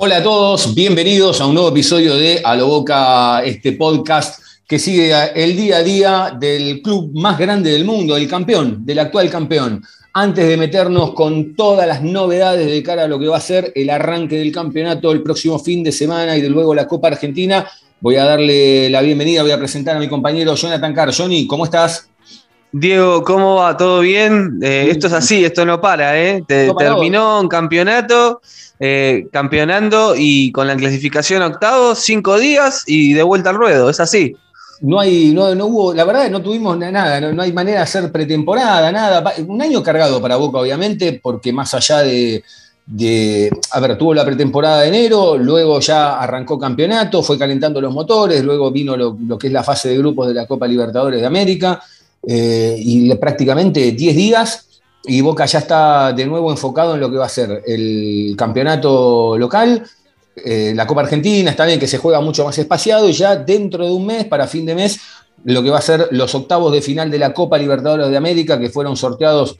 [0.00, 4.78] Hola a todos, bienvenidos a un nuevo episodio de A lo Boca, este podcast que
[4.78, 9.28] sigue el día a día del club más grande del mundo, el campeón, del actual
[9.28, 9.82] campeón.
[10.12, 13.72] Antes de meternos con todas las novedades de cara a lo que va a ser
[13.74, 17.66] el arranque del campeonato el próximo fin de semana y de luego la Copa Argentina,
[18.00, 21.12] voy a darle la bienvenida, voy a presentar a mi compañero Jonathan Carr.
[21.12, 22.08] Johnny, ¿cómo estás?
[22.72, 23.76] Diego, ¿cómo va?
[23.76, 24.58] ¿Todo bien?
[24.62, 26.44] Eh, esto es así, esto no para, ¿eh?
[26.46, 28.42] terminó un campeonato,
[28.78, 34.00] eh, campeonando y con la clasificación octavo, cinco días y de vuelta al ruedo, es
[34.00, 34.36] así.
[34.82, 38.92] No hay, no, hubo, la verdad no tuvimos nada, no, hay manera de hacer pretemporada,
[38.92, 39.32] nada.
[39.46, 42.44] Un año cargado para Boca, obviamente, porque más allá de,
[42.86, 47.92] de, a ver, tuvo la pretemporada de enero, luego ya arrancó campeonato, fue calentando los
[47.92, 51.20] motores, luego vino lo, lo que es la fase de grupos de la Copa Libertadores
[51.20, 51.82] de América
[52.26, 54.68] eh, y prácticamente 10 días
[55.04, 59.38] y Boca ya está de nuevo enfocado en lo que va a ser el campeonato
[59.38, 59.82] local,
[60.36, 63.86] eh, la Copa Argentina, está bien que se juega mucho más espaciado y ya dentro
[63.86, 65.00] de un mes, para fin de mes,
[65.44, 68.58] lo que va a ser los octavos de final de la Copa Libertadores de América
[68.58, 69.58] que fueron sorteados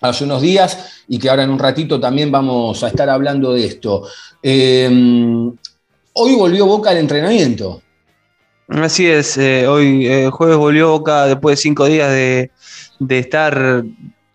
[0.00, 3.64] hace unos días y que ahora en un ratito también vamos a estar hablando de
[3.64, 4.06] esto.
[4.42, 4.88] Eh,
[6.12, 7.80] hoy volvió Boca al entrenamiento.
[8.68, 12.50] Así es, eh, hoy eh, jueves volvió Boca después de cinco días de,
[13.10, 13.84] estar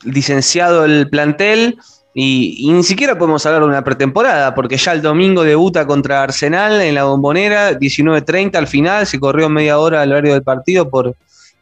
[0.04, 1.80] licenciado el plantel
[2.14, 6.80] y, ni siquiera podemos hablar de una pretemporada porque ya el domingo debuta contra Arsenal
[6.80, 11.16] en la bombonera, 19.30 al final, se corrió media hora al horario del partido por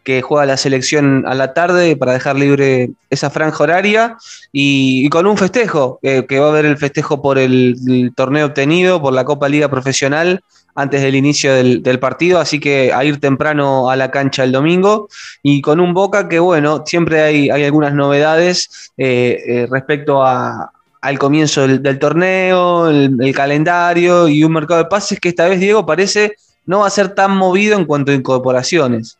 [0.03, 4.17] que juega la selección a la tarde para dejar libre esa franja horaria
[4.51, 9.13] y, con un festejo, que va a haber el festejo por el torneo obtenido, por
[9.13, 10.41] la Copa Liga Profesional
[10.77, 15.09] antes del inicio del, partido, así que a ir temprano a la cancha el domingo
[15.41, 21.67] y con un Boca que, bueno, siempre hay, algunas novedades eh, eh, respecto al comienzo
[21.67, 26.35] del, torneo, el, calendario y un mercado de pases que esta vez, Diego, parece
[26.67, 29.17] no va a ser tan movido en cuanto a incorporaciones.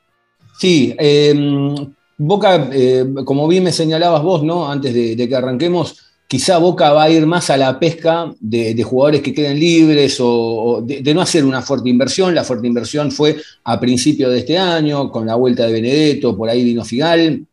[0.60, 1.74] Sí, em,
[2.20, 4.72] Boca, eh, como bien me señalabas vos, ¿no?
[4.72, 9.22] Antes de que arranquemos, quizá Boca va a ir más a la pesca de, jugadores
[9.22, 12.36] que queden libres o, de, no hacer una fuerte inversión.
[12.36, 16.50] La fuerte inversión fue a principio de este año, con la vuelta de Benedetto, por
[16.50, 17.46] ahí vino Figal.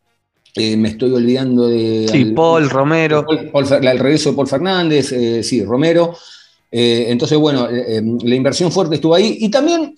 [0.57, 2.07] Eh, me estoy olvidando de.
[2.09, 3.25] Sí, Paul, Romero.
[3.29, 6.15] el regreso de Paul Fernández, eh, sí, Romero.
[6.71, 9.37] Eh, entonces, bueno, la inversión fuerte estuvo ahí.
[9.41, 9.95] Y también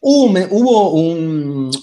[0.00, 0.90] hubo,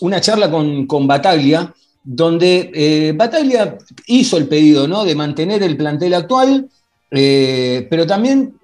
[0.02, 1.74] una charla con, con Bataglia,
[2.04, 5.06] donde eh, Bataglia hizo el pedido ¿no?
[5.06, 6.70] de mantener el plantel actual,
[7.12, 8.56] eh, pero también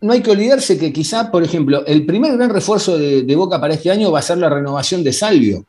[0.00, 3.74] no hay que olvidarse que quizá, por ejemplo, el primer gran refuerzo de, Boca para
[3.74, 5.64] este año va a ser la renovación de Salvio.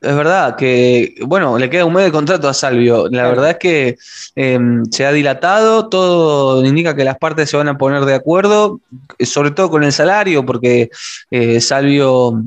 [0.00, 3.08] Es verdad que, bueno, le queda un mes de contrato a Salvio.
[3.08, 3.96] La verdad es que
[4.36, 8.80] em, se ha dilatado, todo indica que las partes se van a poner de acuerdo,
[9.18, 10.90] sobre todo con el salario, porque
[11.30, 12.44] eh, Salvio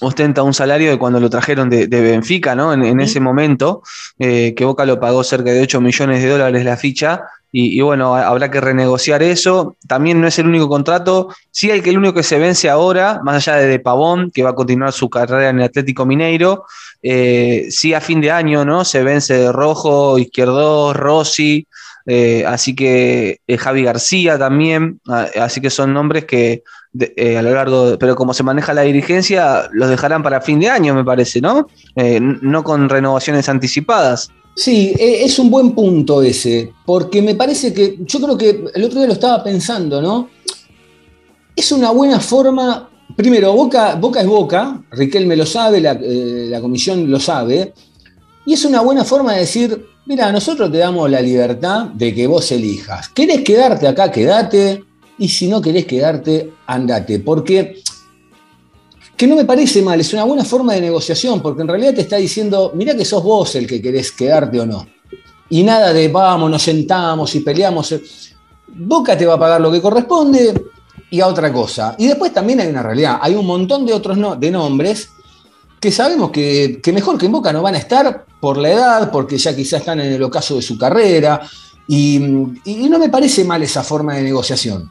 [0.00, 2.72] ostenta un salario de cuando lo trajeron de, Benfica, ¿no?
[2.72, 3.82] En, ese momento,
[4.18, 7.24] eh, que Boca lo pagó cerca de 8 millones de dólares la ficha.
[7.56, 9.76] Y, bueno, habrá que renegociar eso.
[9.86, 13.20] También no es el único contrato, sí el que el único que se vence ahora,
[13.22, 16.64] más allá de, de Pavón, que va a continuar su carrera en el Atlético Mineiro.
[17.00, 18.84] Eh, sí a fin de año, ¿no?
[18.84, 21.68] Se vence de Rojo, Izquierdo, Rossi.
[22.06, 26.62] Eh, así que Javi García también, así que son nombres que
[26.96, 30.68] eh, a lo largo, pero como se maneja la dirigencia, los dejarán para fin de
[30.68, 31.66] año, me parece, ¿no?
[31.96, 34.30] Eh, no con renovaciones anticipadas.
[34.54, 38.84] Sí, e, es un buen punto ese, porque me parece que, yo creo que el
[38.84, 40.28] otro día lo estaba pensando, ¿no?
[41.56, 46.60] Es una buena forma, primero, Boca, Boca es Boca, Riquelme lo sabe, la, eh, la
[46.60, 47.74] comisión lo sabe,
[48.46, 52.28] y es una buena forma de decir, mira, nosotros te damos la libertad de que
[52.28, 53.08] vos elijas.
[53.08, 54.12] ¿Querés quedarte acá?
[54.12, 54.84] Quédate
[55.18, 57.20] y si no querés quedarte, andate.
[57.20, 57.82] Porque,
[59.16, 62.00] que no me parece mal, es una buena forma de negociación, porque en realidad te
[62.02, 64.86] está diciendo, mira que sos vos el que querés quedarte o no.
[65.50, 67.94] Y nada de vamos, nos sentamos y peleamos.
[68.68, 70.54] Boca te va a pagar lo que corresponde
[71.10, 71.94] y a otra cosa.
[71.98, 75.08] Y después también hay una realidad, hay un montón de otros de nombres
[75.84, 79.36] que sabemos que, mejor que en Boca no van a estar por la edad, porque
[79.36, 81.42] ya quizás están en el ocaso de su carrera,
[81.86, 84.90] y, no me parece mal esa forma de negociación.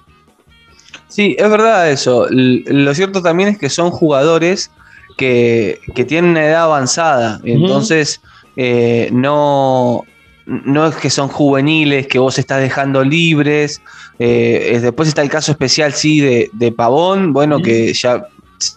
[1.13, 2.25] Sí, es verdad eso.
[2.31, 4.71] Lo cierto también es que son jugadores
[5.15, 8.19] que, tienen una edad avanzada, entonces
[8.55, 10.05] eh, no,
[10.47, 13.79] no es que son juveniles, que vos estás dejando libres.
[14.17, 18.27] Eh, después está el caso especial, sí, de, Pavón, bueno, que ya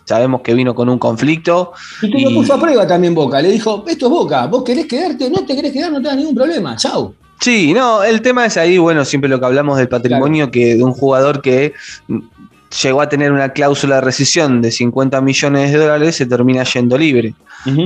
[0.04, 1.72] sabemos que vino con un conflicto.
[2.02, 3.40] Y que lo puso a prueba también Boca.
[3.40, 6.34] Le dijo, esto es Boca, vos querés quedarte, no te querés quedar, no te ningún
[6.34, 7.14] problema, chau.
[7.40, 10.82] Sí, no, el tema es ahí, bueno, siempre lo que hablamos del patrimonio, que de
[10.82, 11.74] un jugador que
[12.82, 16.98] llegó a tener una cláusula de rescisión de 50 millones de dólares, se termina yendo
[16.98, 17.34] libre.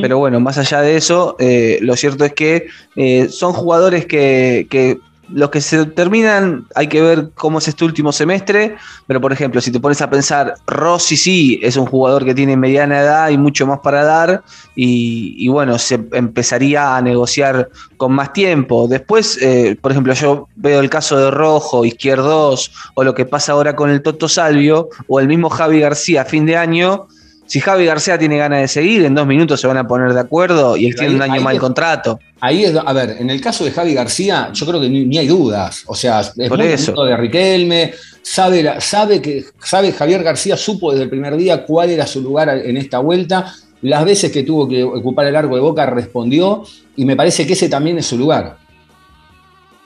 [0.02, 2.66] Pero bueno, más allá de eso, eh, lo cierto es que
[2.96, 4.98] eh, son jugadores que, que
[5.32, 9.60] los que se terminan, hay que ver cómo es este último semestre, pero por ejemplo,
[9.60, 13.38] si te pones a pensar, Rossi sí es un jugador que tiene mediana edad y
[13.38, 14.42] mucho más para dar,
[14.74, 18.88] y, bueno, se empezaría a negociar con más tiempo.
[18.88, 23.52] Después, eh, por ejemplo, yo veo el caso de Rojo, Izquierdos, o lo que pasa
[23.52, 27.08] ahora con el Toto Salvio, o el mismo Javi García a fin de año,
[27.50, 30.20] si Javi García tiene ganas de seguir, en dos minutos se van a poner de
[30.20, 32.20] acuerdo y extienden un año más el contrato.
[32.38, 35.26] Ahí es, a ver, en el caso de Javi García, yo creo que ni, hay
[35.26, 35.82] dudas.
[35.86, 36.92] O sea, es Por eso.
[37.04, 37.92] de Riquelme,
[38.22, 42.50] sabe, sabe que sabe Javier García supo desde el primer día cuál era su lugar
[42.50, 43.52] en esta vuelta.
[43.82, 46.62] Las veces que tuvo que ocupar el arco de boca respondió
[46.94, 48.58] y me parece que ese también es su lugar.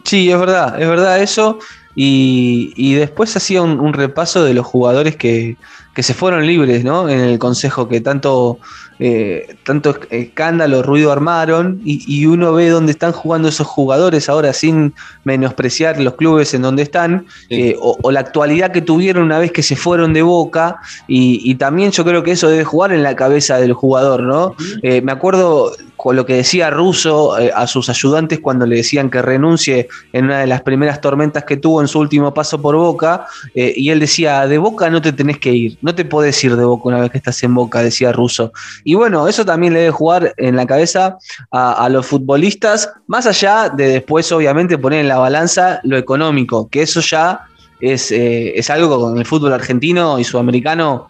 [0.04, 1.58] Sí, es verdad, es verdad eso.
[1.94, 5.56] Y, después hacía un, repaso de los jugadores que,
[5.94, 7.08] que se fueron libres, ¿no?
[7.08, 8.58] En el consejo que tanto,
[8.98, 14.94] eh, tanto escándalo, ruido armaron, y, uno ve dónde están jugando esos jugadores ahora sin
[15.22, 19.62] menospreciar los clubes en donde están, eh, o, la actualidad que tuvieron una vez que
[19.62, 23.58] se fueron de boca, y, también yo creo que eso debe jugar en la cabeza
[23.58, 24.56] del jugador, ¿no?
[24.82, 25.72] Eh, me acuerdo
[26.04, 30.40] con lo que decía Russo a sus ayudantes cuando le decían que renuncie en una
[30.40, 34.46] de las primeras tormentas que tuvo en su último paso por Boca, y él decía,
[34.46, 37.10] de Boca no te tenés que ir, no te podés ir de Boca una vez
[37.10, 38.52] que estás en Boca, decía Russo.
[38.84, 41.16] Y bueno, eso también le debe jugar en la cabeza
[41.50, 46.82] a, los futbolistas, más allá de después, obviamente, poner en la balanza lo económico, que
[46.82, 47.46] eso ya
[47.80, 51.08] es, eh, es algo con el fútbol argentino y sudamericano,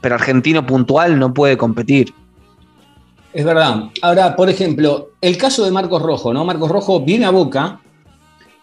[0.00, 2.14] pero argentino puntual no puede competir.
[3.32, 3.84] Es verdad.
[4.02, 6.44] Ahora, por ejemplo, el caso de Marcos Rojo, ¿no?
[6.44, 7.80] Marcos Rojo viene a Boca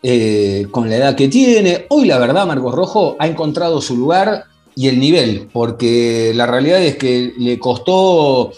[0.03, 1.85] eh, con la edad que tiene.
[1.89, 6.81] Hoy, la verdad, Marcos Rojo ha encontrado su lugar y el nivel, porque la realidad
[6.83, 8.51] es que le costó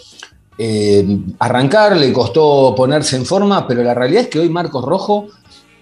[0.58, 5.28] eh, arrancar, le costó ponerse en forma, pero la realidad es que hoy Marcos Rojo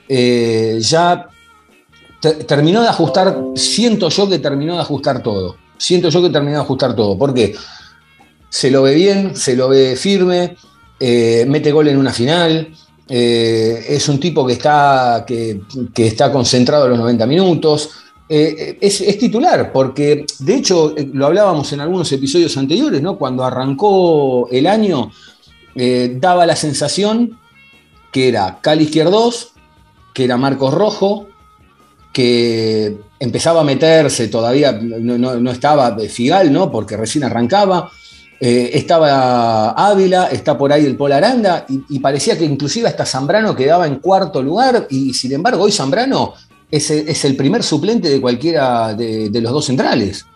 [0.09, 1.27] eh, ya
[2.47, 6.63] terminó de ajustar, siento yo que terminó de ajustar todo, siento yo que terminó de
[6.63, 7.57] ajustar todo, porque
[8.49, 10.57] se lo ve bien, se lo ve firme,
[11.01, 12.69] eh, mete gol en una final,
[13.11, 15.63] es un tipo que está, que,
[15.97, 17.91] está concentrado en los 90 minutos,
[18.31, 23.17] eh, es, titular, porque de hecho eh, lo hablábamos en algunos episodios anteriores, ¿no?
[23.17, 25.11] Cuando arrancó el año,
[25.75, 27.39] eh, daba la sensación
[28.13, 29.53] que era Cali Izquierdos,
[30.13, 31.27] que era Marcos Rojo,
[32.13, 36.71] que empezaba a meterse, todavía no, estaba Figal, ¿no?
[36.71, 37.91] Porque recién arrancaba.
[38.41, 43.87] Estaba Ávila, está por ahí el Pol Aranda, y, parecía que inclusive hasta Zambrano quedaba
[43.87, 46.35] en cuarto lugar, y sin embargo hoy Zambrano
[46.71, 46.91] es,
[47.25, 50.27] el primer suplente de cualquiera de, los dos centrales.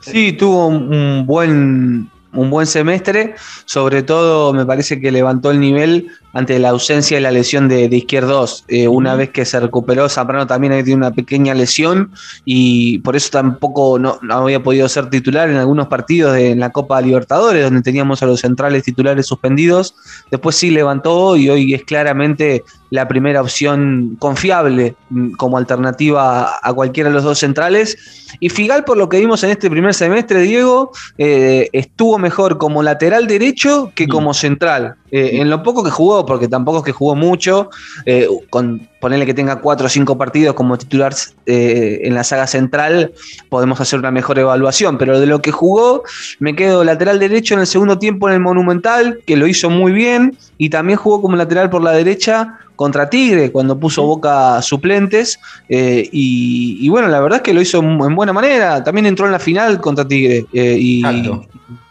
[0.00, 6.08] Sí, tuvo un buen, un buen semestre, sobre todo me parece que levantó el nivel
[6.32, 8.64] ante la ausencia de la lesión de, Izquierdos.
[8.68, 12.12] Eh, una vez que se recuperó, Zambrano también tiene una pequeña lesión
[12.44, 16.70] y por eso tampoco no, había podido ser titular en algunos partidos de, en la
[16.70, 19.94] Copa Libertadores, donde teníamos a los centrales titulares suspendidos.
[20.30, 26.72] Después sí levantó y hoy es claramente la primera opción confiable mm, como alternativa a
[26.72, 27.96] cualquiera de los dos centrales.
[28.40, 32.82] Y Figal, por lo que vimos en este primer semestre, Diego, eh, estuvo mejor como
[32.82, 34.96] lateral derecho que como central.
[35.12, 37.70] Eh, en lo poco que jugó, porque tampoco es que jugó mucho,
[38.06, 41.14] eh, con ponerle que tenga cuatro o cinco partidos como titular
[41.46, 43.12] eh, en la saga central,
[43.48, 44.98] podemos hacer una mejor evaluación.
[44.98, 46.02] Pero de lo que jugó,
[46.38, 49.92] me quedo lateral derecho en el segundo tiempo en el Monumental, que lo hizo muy
[49.92, 55.38] bien, y también jugó como lateral por la derecha contra Tigre, cuando puso Boca suplentes.
[55.68, 58.82] y, bueno, la verdad es que lo hizo en buena manera.
[58.82, 60.46] También entró en la final contra Tigre.
[60.52, 61.02] y,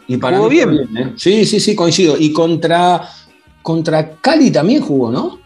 [0.09, 0.73] y para jugó bien.
[0.97, 1.13] ¿eh?
[1.15, 2.17] Sí, sí, sí, coincido.
[2.19, 3.07] Y contra,
[3.61, 5.39] contra Cali también jugó, ¿no?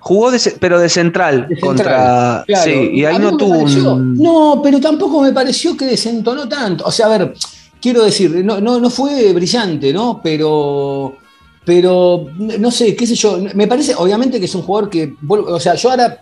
[0.00, 0.30] Jugó,
[0.60, 2.44] pero de central, contra.
[2.64, 6.84] Sí, y ahí no tuvo No, pero tampoco me pareció que desentonó tanto.
[6.84, 7.34] O sea, a ver,
[7.80, 10.20] quiero decir, no, no, fue brillante, ¿no?
[10.22, 11.16] Pero.
[11.64, 15.60] pero no sé, qué sé yo, me parece, obviamente que es un jugador que, o
[15.60, 16.20] sea, yo ahora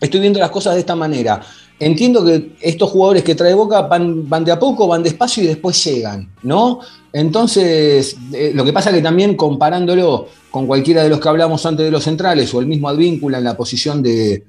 [0.00, 1.40] estoy viendo las cosas de esta manera.
[1.78, 5.48] Entiendo que estos jugadores que trae Boca van, van de a poco, van despacio y
[5.48, 6.80] después llegan, ¿no?
[7.12, 11.64] Entonces, eh, lo que pasa es que también comparándolo con cualquiera de los que hablamos
[11.66, 14.44] antes de los centrales o el mismo Advíncula en la posición de,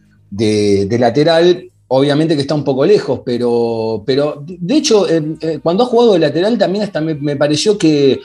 [0.99, 6.13] lateral, obviamente que está un poco lejos, pero, pero de hecho, eh, cuando ha jugado
[6.13, 8.21] de lateral también hasta me, pareció que,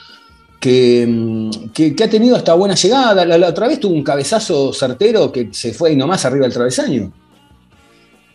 [0.61, 3.25] mm, que, que, ha tenido hasta buena llegada.
[3.25, 7.11] La, otra vez tuvo un cabezazo certero que se fue ahí nomás arriba del travesaño.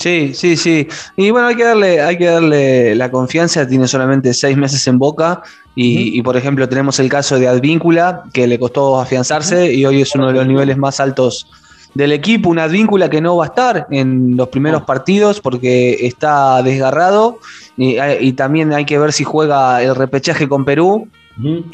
[0.05, 0.87] Sí, sí, sí.
[1.17, 3.67] Y bueno, hay que darle, hay que darle la confianza.
[3.67, 5.43] Tiene solamente seis meses en Boca.
[5.75, 10.15] Y, por ejemplo, tenemos el caso de Advíncula, que le costó afianzarse y hoy es
[10.15, 11.51] uno de los niveles más altos
[11.95, 12.51] del equipo.
[12.51, 17.39] Una Advíncula que no va a estar en los primeros partidos porque está desgarrado.
[17.79, 21.09] Y, y también hay que ver si juega el repechaje con Perú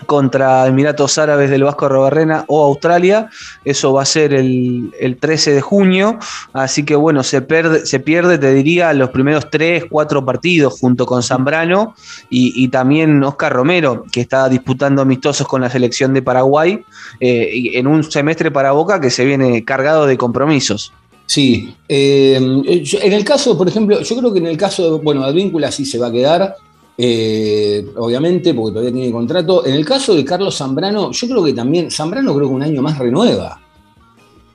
[0.06, 3.28] contra Emiratos Árabes del Vasco Robarrena o Australia.
[3.64, 6.18] Eso va a ser el, 13 de junio.
[6.52, 7.46] Así que bueno, se,
[7.84, 11.94] se pierde, te diría, los primeros 3, 4 partidos junto con Zambrano
[12.30, 16.82] y, también Oscar Romero, que está disputando amistosos con la selección de Paraguay
[17.20, 20.92] eh, en un semestre para Boca que se viene cargado de compromisos.
[21.26, 25.70] Sí, eh, en el caso, por ejemplo, yo creo que en el caso, bueno, Advíncula
[25.70, 26.56] sí se va a quedar,
[27.02, 29.64] eh, obviamente, porque todavía tiene contrato.
[29.64, 32.82] En el caso de Carlos Zambrano, yo creo que también, Zambrano creo que un año
[32.82, 33.58] más renueva.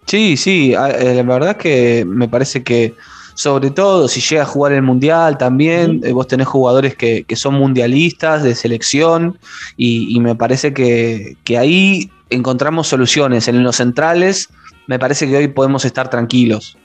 [0.05, 2.93] Sí, sí, eh, la verdad es que me parece que,
[3.33, 7.55] sobre todo si llega a jugar el Mundial también, eh, vos tenés jugadores que, son
[7.55, 9.39] mundialistas de selección
[9.75, 13.47] y, me parece que, ahí encontramos soluciones.
[13.47, 14.49] En los centrales,
[14.85, 16.77] me parece que hoy podemos estar tranquilos.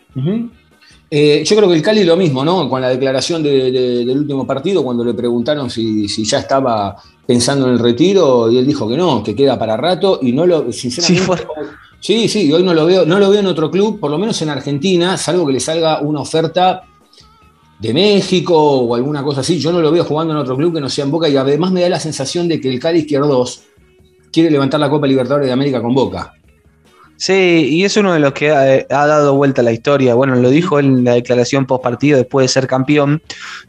[1.12, 2.68] Eh, yo creo que el Cali lo mismo, ¿no?
[2.68, 6.94] Con la declaración del último partido, cuando le preguntaron si, ya estaba
[7.26, 10.46] pensando en el retiro, y él dijo que no, que queda para rato, y no
[10.46, 11.46] lo, sinceramente.
[11.98, 14.40] Sí, sí, hoy no lo veo, no lo veo en otro club, por lo menos
[14.40, 16.82] en Argentina, salvo que le salga una oferta
[17.78, 19.58] de México o alguna cosa así.
[19.58, 21.72] Yo no lo veo jugando en otro club que no sea en Boca, y además
[21.72, 23.64] me da la sensación de que el Cali Izquierdos
[24.32, 26.34] quiere levantar la Copa Libertadores de América con Boca.
[27.20, 30.14] Sí, y es uno de los que ha, dado vuelta a la historia.
[30.14, 33.20] Bueno, lo dijo en la declaración post partido después de ser campeón.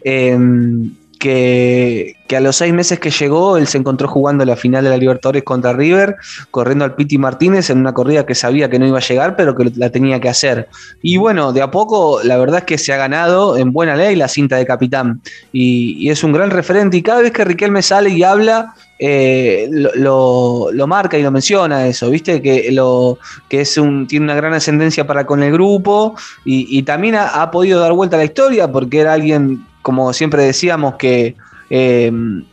[0.05, 4.89] Em, que, a los seis meses que llegó, él se encontró jugando la final de
[4.89, 6.15] la Libertadores contra River,
[6.49, 9.53] corriendo al Piti Martínez en una corrida que sabía que no iba a llegar, pero
[9.53, 10.69] que la tenía que hacer.
[11.01, 14.15] Y bueno, de a poco, la verdad es que se ha ganado en buena ley
[14.15, 15.21] la cinta de capitán.
[15.51, 16.95] Y, es un gran referente.
[16.95, 22.09] Y cada vez que Riquelme sale y habla, eh, lo, marca y lo menciona eso,
[22.09, 22.41] ¿viste?
[22.41, 23.17] Que, lo,
[23.49, 26.15] que es un, tiene una gran ascendencia para con el grupo
[26.45, 30.43] y, también ha, ha, podido dar vuelta a la historia porque era alguien como siempre
[30.43, 31.35] decíamos, que,
[31.69, 32.43] em,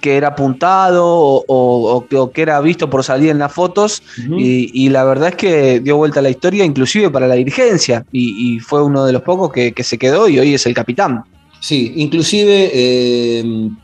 [0.00, 4.02] que era apuntado o, que era visto por salir en las fotos
[4.38, 8.60] y, la verdad es que dio vuelta a la historia inclusive para la dirigencia y,
[8.60, 11.24] fue uno de los pocos que, se quedó y hoy es el capitán.
[11.58, 13.76] Sí, inclusive em,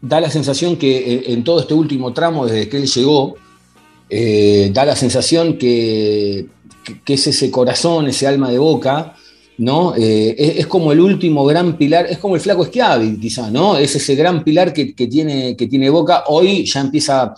[0.00, 3.36] da la sensación que eh, en todo este último tramo, desde que él llegó,
[4.08, 6.46] eh, da la sensación que,
[7.04, 9.14] que, es ese corazón, ese alma de boca,
[9.58, 9.94] ¿no?
[9.96, 13.76] Eh, es, como el último gran pilar, es como el flaco Schiavi, quizá, ¿no?
[13.76, 16.24] Es ese gran pilar que, tiene, que tiene Boca.
[16.28, 17.34] Hoy ya empieza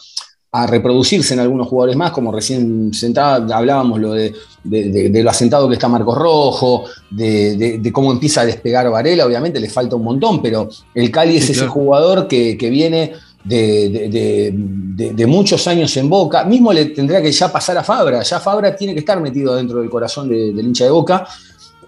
[0.54, 5.74] a reproducirse en algunos jugadores más, como recién sentado, hablábamos lo de, lo asentado que
[5.74, 10.68] está Marcos Rojo, de, cómo empieza a despegar Varela, obviamente le falta un montón, pero
[10.94, 17.22] el Cali es ese jugador que, viene de, muchos años en Boca, mismo le tendría
[17.22, 20.60] que ya pasar a Fabra, ya Fabra tiene que estar metido dentro del corazón del
[20.60, 21.26] hincha de Boca,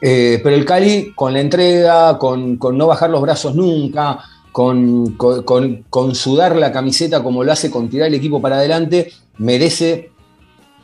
[0.01, 4.19] eh, pero el Cali, con la entrega, con, no bajar los brazos nunca,
[4.55, 10.13] con, sudar la camiseta como lo hace con tirar el equipo para adelante, merece,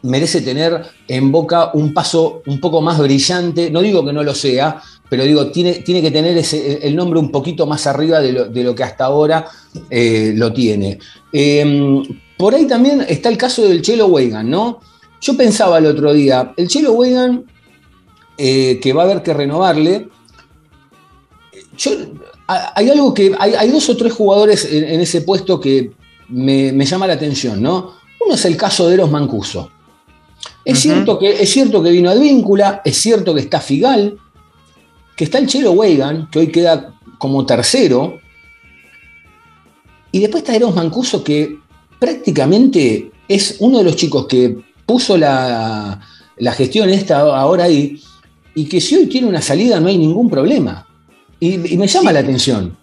[0.02, 3.70] merece tener en boca un paso un poco más brillante.
[3.70, 6.44] No digo que no lo sea, pero digo, tiene, tiene que tener
[6.82, 9.46] el nombre un poquito más arriba de lo, que hasta ahora
[9.88, 10.98] eh, lo tiene.
[11.32, 12.02] Em,
[12.36, 14.80] por ahí también está el caso del Chelo Weigan, ¿no?
[15.20, 17.44] Yo pensaba el otro día, el Chelo Weigan
[18.36, 20.08] eh, que va a haber que renovarle.
[22.75, 23.35] Hay algo que.
[23.38, 25.92] Hay, dos o tres jugadores en, ese puesto que
[26.28, 27.92] me, llama la atención, ¿no?
[28.25, 29.71] Uno es el caso de Eros Mancuso.
[30.64, 34.19] Es, cierto que, es cierto que vino Advíncula, es cierto que está Figal,
[35.16, 38.21] que está el Chelo Weigan, que hoy queda como tercero.
[40.12, 41.59] Y después está Eros Mancuso, que
[41.99, 46.00] prácticamente es uno de los chicos que puso la,
[46.37, 48.00] la gestión esta ahora ahí
[48.54, 50.87] y que si hoy tiene una salida no hay ningún problema.
[51.40, 52.76] Y, me llama la atención.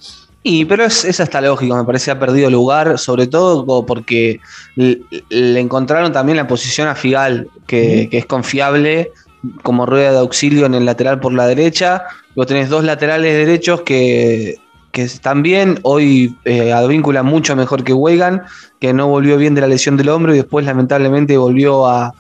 [0.44, 4.40] Y, pero es, es hasta lógico, me parece ha perdido lugar, sobre todo porque
[4.76, 9.12] le, encontraron también la posición a Figal, que, es confiable
[9.62, 12.04] como rueda de auxilio en el lateral por la derecha.
[12.36, 14.56] Luego tenés dos laterales derechos que,
[14.92, 15.80] que están bien.
[15.84, 18.42] Hoy eh, Advíncula mucho mejor que Weigand,
[18.80, 22.14] que no volvió bien de la lesión del hombro y después lamentablemente volvió a,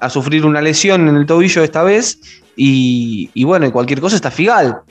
[0.00, 2.20] a sufrir una lesión en el tobillo esta vez.
[2.56, 4.82] Y, y bueno, cualquier cosa está Figal.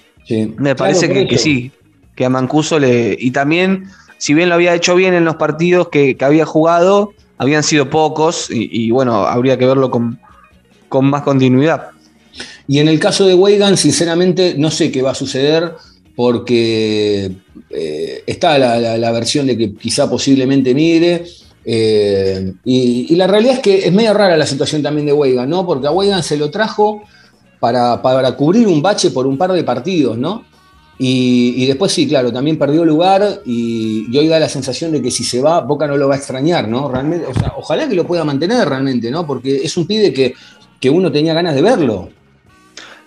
[0.58, 1.72] Me parece que, que, sí,
[2.16, 3.16] que a Mancuso le.
[3.18, 3.86] Y también,
[4.18, 8.50] si bien lo había hecho bien en los partidos que, había jugado, habían sido pocos
[8.52, 10.20] y, bueno, habría que verlo con,
[11.02, 11.92] más continuidad.
[12.68, 15.74] Y en el caso de Weigan, sinceramente, no sé qué va a suceder
[16.16, 17.32] porque
[17.70, 21.24] eh, está la, versión de que quizá posiblemente mire.
[21.64, 25.66] Eh, y, la realidad es que es medio rara la situación también de Weigan, ¿no?
[25.66, 27.04] Porque a Weigan se lo trajo
[27.60, 30.44] para, para, cubrir un bache por un par de partidos, ¿no?
[31.02, 35.24] Y, después sí, claro, también perdió lugar y, hoy da la sensación de que si
[35.24, 36.92] se va, Boca no lo va a extrañar, ¿no?
[36.92, 39.26] Realmente, o sea, ojalá que lo pueda mantener realmente, ¿no?
[39.26, 42.10] Porque es un pibe que, uno tenía ganas de verlo.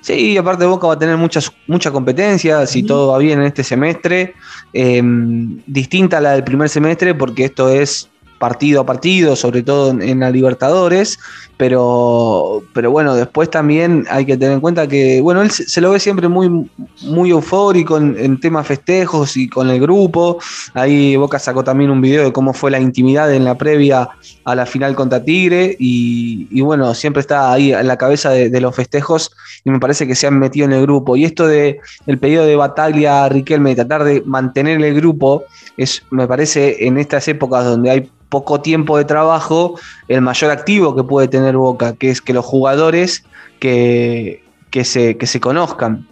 [0.00, 3.46] Sí, y aparte Boca va a tener mucha, mucha competencia, si todo va bien en
[3.46, 4.34] este semestre,
[4.72, 8.08] em, distinta a la del primer semestre, porque esto es
[8.42, 11.20] partido a partido, sobre todo en, la Libertadores,
[11.62, 15.92] pero, pero bueno, después también hay que tener en cuenta que, bueno, él se, lo
[15.92, 16.68] ve siempre muy,
[17.02, 20.40] muy eufórico en, temas festejos y con el grupo.
[20.74, 24.08] Ahí Boca sacó también un video de cómo fue la intimidad en la previa
[24.42, 28.74] a la final contra Tigre y, bueno, siempre está ahí en la cabeza de, los
[28.74, 29.30] festejos
[29.64, 31.16] y me parece que se han metido en el grupo.
[31.16, 31.78] Y esto de
[32.20, 35.44] pedido de Bataglia a Riquelme de tratar de mantener el grupo,
[35.76, 39.78] es, me parece, en estas épocas donde hay poco tiempo de trabajo,
[40.12, 43.24] el mayor activo que puede tener Boca, que es que los jugadores
[43.58, 44.42] que,
[44.84, 46.06] se, se conozcan.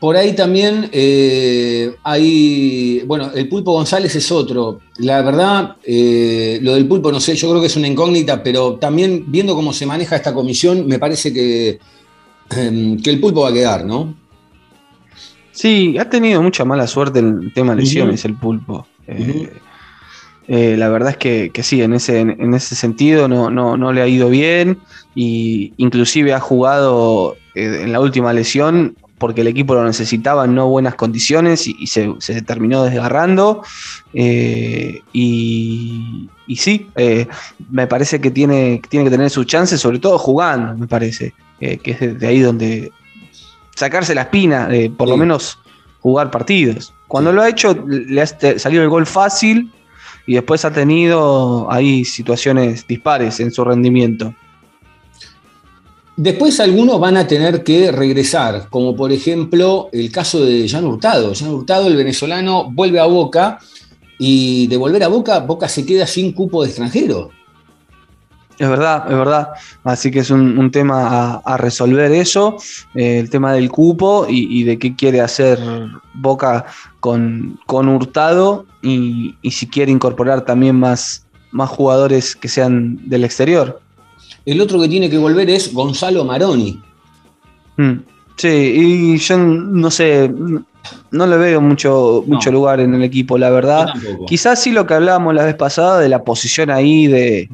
[0.00, 4.80] Por ahí también eh, hay, bueno, el Pulpo González es otro.
[4.98, 8.74] La verdad, eh, lo del Pulpo, no sé, yo creo que es una incógnita, pero
[8.74, 11.78] también viendo cómo se maneja esta comisión, me parece que,
[12.50, 14.14] em, que el Pulpo va a quedar, ¿no?
[15.52, 18.86] Sí, ha tenido mucha mala suerte en el tema de lesiones el Pulpo.
[19.06, 19.52] Eh,
[20.48, 24.08] eh, la verdad es que, sí, en ese, en ese sentido no, no, le ha
[24.08, 24.78] ido bien
[25.14, 30.56] y inclusive ha jugado eh, en la última lesión porque el equipo lo necesitaba en
[30.56, 33.62] no buenas condiciones y, se, terminó desgarrando.
[34.12, 36.88] Eh, y, sí,
[37.70, 41.80] me parece que tiene, tiene que tener sus chances, sobre todo jugando, me parece, que
[41.84, 42.90] es de ahí donde
[43.76, 45.56] sacarse la espina, por lo menos
[46.00, 46.92] jugar partidos.
[47.06, 49.70] Cuando lo ha hecho, le ha salido el gol fácil
[50.26, 54.34] y después ha tenido ahí situaciones dispares en su rendimiento.
[56.16, 61.32] Después algunos van a tener que regresar, como por ejemplo el caso de Jan Hurtado.
[61.34, 63.58] Jan Hurtado, el venezolano, vuelve a Boca
[64.18, 67.30] y de volver a Boca, Boca se queda sin cupo de extranjero.
[68.58, 69.48] Es verdad, es verdad.
[69.82, 72.56] Así que es un, tema a, resolver eso,
[72.94, 75.58] eh, el tema del cupo y, de qué quiere hacer
[76.14, 76.66] Boca
[77.00, 83.80] con, con Hurtado y, si quiere incorporar también más, más jugadores que sean del exterior.
[84.44, 86.80] El otro que tiene que volver es Gonzalo Maroni.
[87.76, 87.98] Mm,
[88.36, 90.30] sí, y yo no sé,
[91.10, 93.88] no le veo mucho, mucho lugar en el equipo, la verdad.
[94.26, 97.48] Quizás sí lo que hablábamos la vez pasada de la posición ahí de,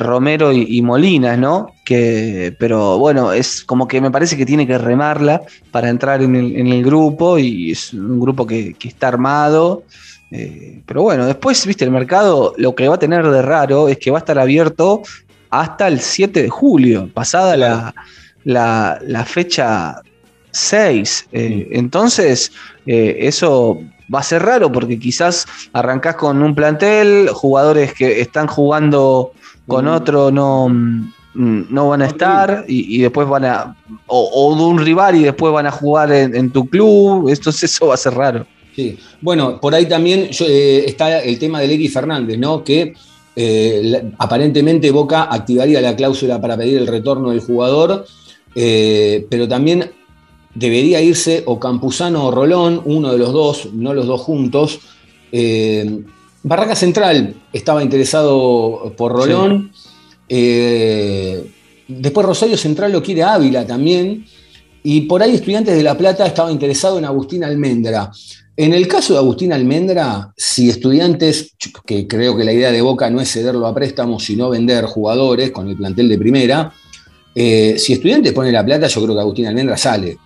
[0.00, 1.68] Romero y, Molinas, ¿no?
[1.84, 6.34] Que, pero bueno, es como que me parece que tiene que remarla para entrar en
[6.34, 9.84] el, grupo y es un grupo que, está armado.
[10.32, 13.98] Eh, pero bueno, después, viste, el mercado lo que va a tener de raro es
[13.98, 15.02] que va a estar abierto
[15.50, 17.94] hasta el 7 de julio, pasada la,
[18.44, 20.00] la, la fecha
[20.52, 21.28] 6.
[21.32, 22.52] Eh, entonces,
[22.86, 23.80] eh, eso
[24.12, 29.32] va a ser raro porque quizás arrancás con un plantel, jugadores que están jugando
[29.66, 34.78] con otro no, mm, no van a estar y, después van a, o, de un
[34.78, 38.46] rival y después van a jugar en, tu club, entonces eso va a ser raro.
[38.74, 42.64] Sí, bueno, por ahí también eh, está el tema de X Fernández, ¿no?
[42.64, 42.94] Que
[44.18, 48.04] aparentemente Boca activaría la cláusula para pedir el retorno del jugador,
[48.54, 49.90] pero también
[50.54, 54.80] debería irse o Campuzano o Rolón, uno de los dos, no los dos juntos.
[55.30, 56.02] Eh,
[56.42, 59.72] Barraca Central estaba interesado por Rolón.
[60.28, 61.50] Eh,
[61.88, 64.26] después Rosario Central lo quiere Ávila también.
[64.82, 68.10] Y por ahí Estudiantes de La Plata estaba interesado en Agustín Almendra.
[68.56, 71.54] En el caso de Agustín Almendra, si Estudiantes,
[71.86, 75.50] que creo que la idea de Boca no es cederlo a préstamos, sino vender jugadores
[75.50, 76.72] con el plantel de primera,
[77.34, 80.18] eh, si Estudiantes pone la plata, yo creo que Agustín Almendra sale.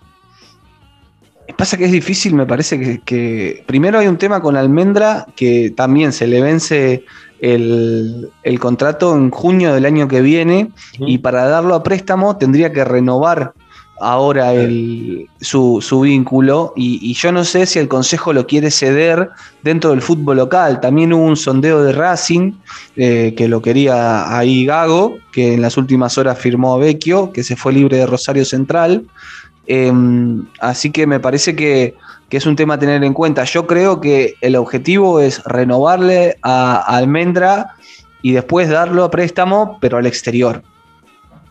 [1.57, 6.13] Pasa que es difícil, me parece que, primero hay un tema con Almendra que también
[6.13, 7.05] se le vence
[7.41, 12.85] el, contrato en junio del año que viene y para darlo a préstamo tendría que
[12.85, 13.55] renovar
[14.01, 19.31] ahora el, su, vínculo y, yo no sé si el Consejo lo quiere ceder
[19.63, 20.81] dentro del fútbol local.
[20.81, 22.53] También hubo un sondeo de Racing
[22.97, 27.43] eh, que lo quería ahí Gago, que en las últimas horas firmó a Vecchio, que
[27.43, 29.07] se fue libre de Rosario Central.
[29.67, 31.95] Em, así que me parece que,
[32.31, 33.45] es un tema a tener en cuenta.
[33.45, 37.75] Yo creo que el objetivo es renovarle a, Almendra
[38.21, 40.63] y después darlo a préstamo, pero al exterior.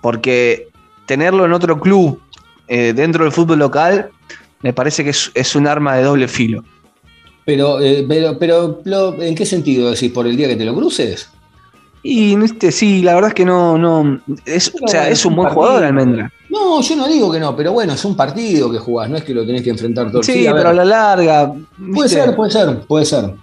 [0.01, 0.67] Porque
[1.07, 2.21] tenerlo en otro club
[2.67, 4.09] eh, dentro del fútbol local
[4.61, 6.63] me parece que es, un arma de doble filo.
[7.45, 10.11] Pero, eh, pero, pero, ¿en qué sentido decís?
[10.11, 11.29] ¿Por el día que te lo cruces?
[12.01, 14.21] Y este, sí, la verdad es que no, no.
[14.45, 16.31] Es, o sea, es un buen jugador, Almendra.
[16.49, 19.23] No, yo no digo que no, pero bueno, es un partido que jugás, no es
[19.23, 21.53] que lo tenés que enfrentar todo el Sí, pero a la larga.
[21.93, 23.33] Puede ser, puede ser, puede ser.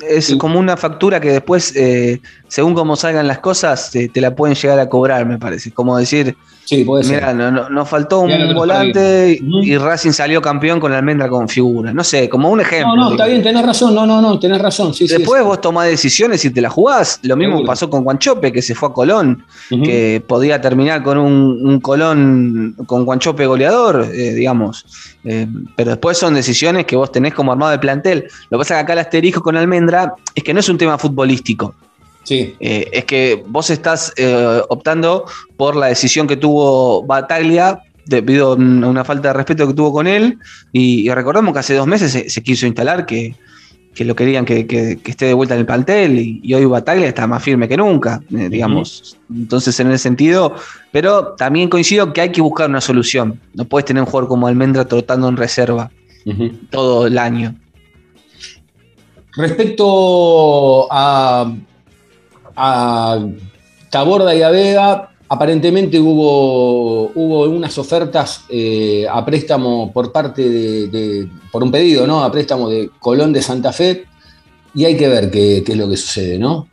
[0.00, 4.34] Es como una factura que después, eh, según cómo salgan las cosas, te, te, la
[4.34, 5.72] pueden llegar a cobrar, me parece.
[5.72, 6.84] Como decir, Sí.
[6.84, 11.92] Mira, nos no, faltó un volante y, Racing salió campeón con la almendra con figura.
[11.92, 12.96] No sé, como un ejemplo.
[12.96, 13.94] No, no, está bien, tenés razón.
[13.94, 14.92] No, no, no, tenés razón.
[14.98, 17.20] Después vos tomás decisiones y te las jugás.
[17.22, 21.80] Lo mismo pasó con Guanchope, que se fue a Colón, que podía terminar con un,
[21.80, 24.84] Colón con Guanchope goleador, eh, digamos.
[25.22, 28.24] Eh, pero después son decisiones que vos tenés como armado de plantel.
[28.50, 30.78] Lo que pasa es que acá el asterisco con Almendra es que no es un
[30.78, 31.74] tema futbolístico.
[32.26, 32.56] Sí.
[32.58, 38.54] Eh, es que vos estás eh, optando por la decisión que tuvo Bataglia debido a
[38.56, 40.38] una falta de respeto que tuvo con él.
[40.72, 43.36] Y, recordamos que hace dos meses se, quiso instalar que,
[44.00, 47.68] lo querían que, esté de vuelta en el plantel y, hoy Bataglia está más firme
[47.68, 49.16] que nunca, eh, digamos.
[49.32, 50.56] Entonces, en ese sentido,
[50.90, 53.40] pero también coincido que hay que buscar una solución.
[53.54, 55.92] No puedes tener un jugador como Almendra trotando en reserva
[56.70, 57.54] todo el año.
[59.36, 61.54] Respecto a
[62.56, 63.24] a
[63.90, 71.28] Taborda y a Vega, aparentemente hubo, hubo unas ofertas eh, a préstamo por parte de,
[71.52, 72.24] por un pedido, ¿no?
[72.24, 74.06] A préstamo de Colón de Santa Fe,
[74.74, 76.68] y hay que ver qué, qué es lo que sucede, ¿no?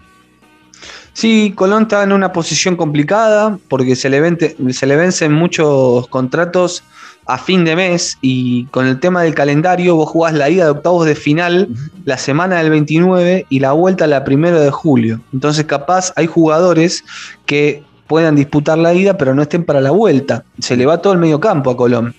[1.13, 6.83] Sí, Colón está en una posición complicada porque se le, se le vencen muchos contratos
[7.25, 10.71] a fin de mes y con el tema del calendario vos jugás la ida de
[10.71, 11.69] octavos de final
[12.05, 15.21] la semana del 29 y la vuelta la primero de julio.
[15.33, 17.03] Entonces capaz hay jugadores
[17.45, 20.43] que puedan disputar la ida pero no estén para la vuelta.
[20.59, 22.13] Se le va todo el medio campo a Colón.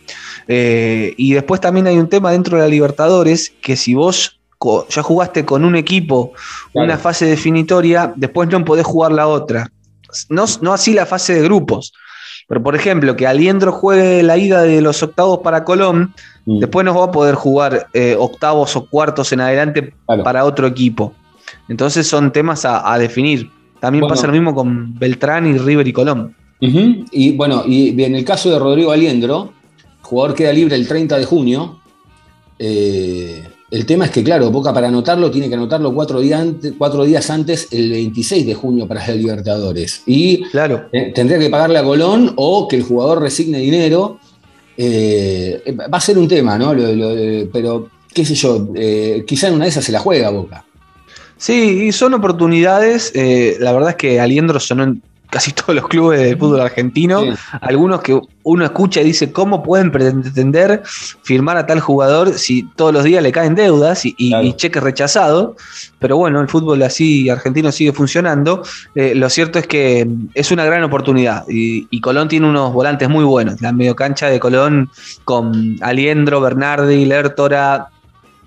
[0.48, 4.40] Eh, y después también hay un tema dentro de la Libertadores que si vos
[4.88, 6.32] ya jugaste con un equipo
[6.72, 9.70] una fase definitoria, después no podés jugar la otra.
[10.28, 11.92] No, no así la fase de grupos.
[12.48, 16.58] Pero, por ejemplo, que Aliendro juegue la ida de los octavos para Colón, mm.
[16.58, 21.14] después no va a poder jugar eh, octavos o cuartos en adelante para otro equipo.
[21.68, 23.50] Entonces son temas a, definir.
[23.80, 26.34] También pasa lo mismo con Beltrán y River y Colón.
[26.60, 29.52] Y bueno, y en el caso de Rodrigo Aliendro,
[30.02, 31.80] jugador queda libre el 30 de junio.
[32.58, 33.42] Eh,
[33.74, 37.90] el tema es que, claro, Boca para anotarlo tiene que anotarlo cuatro, días antes, el
[37.90, 40.04] 26 de junio para el Libertadores.
[40.06, 40.84] Y claro.
[40.92, 44.20] Eh, tendría que pagarle a Colón o que el jugador resigne dinero.
[44.76, 46.72] Eh, va a ser un tema, ¿no?
[47.52, 50.64] pero, qué sé yo, eh, quizá en una de esas se la juega Boca.
[51.36, 53.12] Sí, y son oportunidades.
[53.58, 54.84] la verdad es que Aliendro sonó
[55.34, 57.24] casi todos los clubes del fútbol argentino,
[57.60, 60.84] algunos que uno escucha y dice, ¿cómo pueden pretender
[61.24, 65.56] firmar a tal jugador si todos los días le caen deudas y, cheques rechazados?
[65.98, 68.62] Pero bueno, el fútbol así argentino sigue funcionando.
[68.94, 73.24] Eh, lo cierto es que es una gran oportunidad y, Colón tiene unos volantes muy
[73.24, 73.60] buenos.
[73.60, 74.88] La mediocancha de Colón
[75.24, 77.88] con Aliendro, Bernardi, Lertora,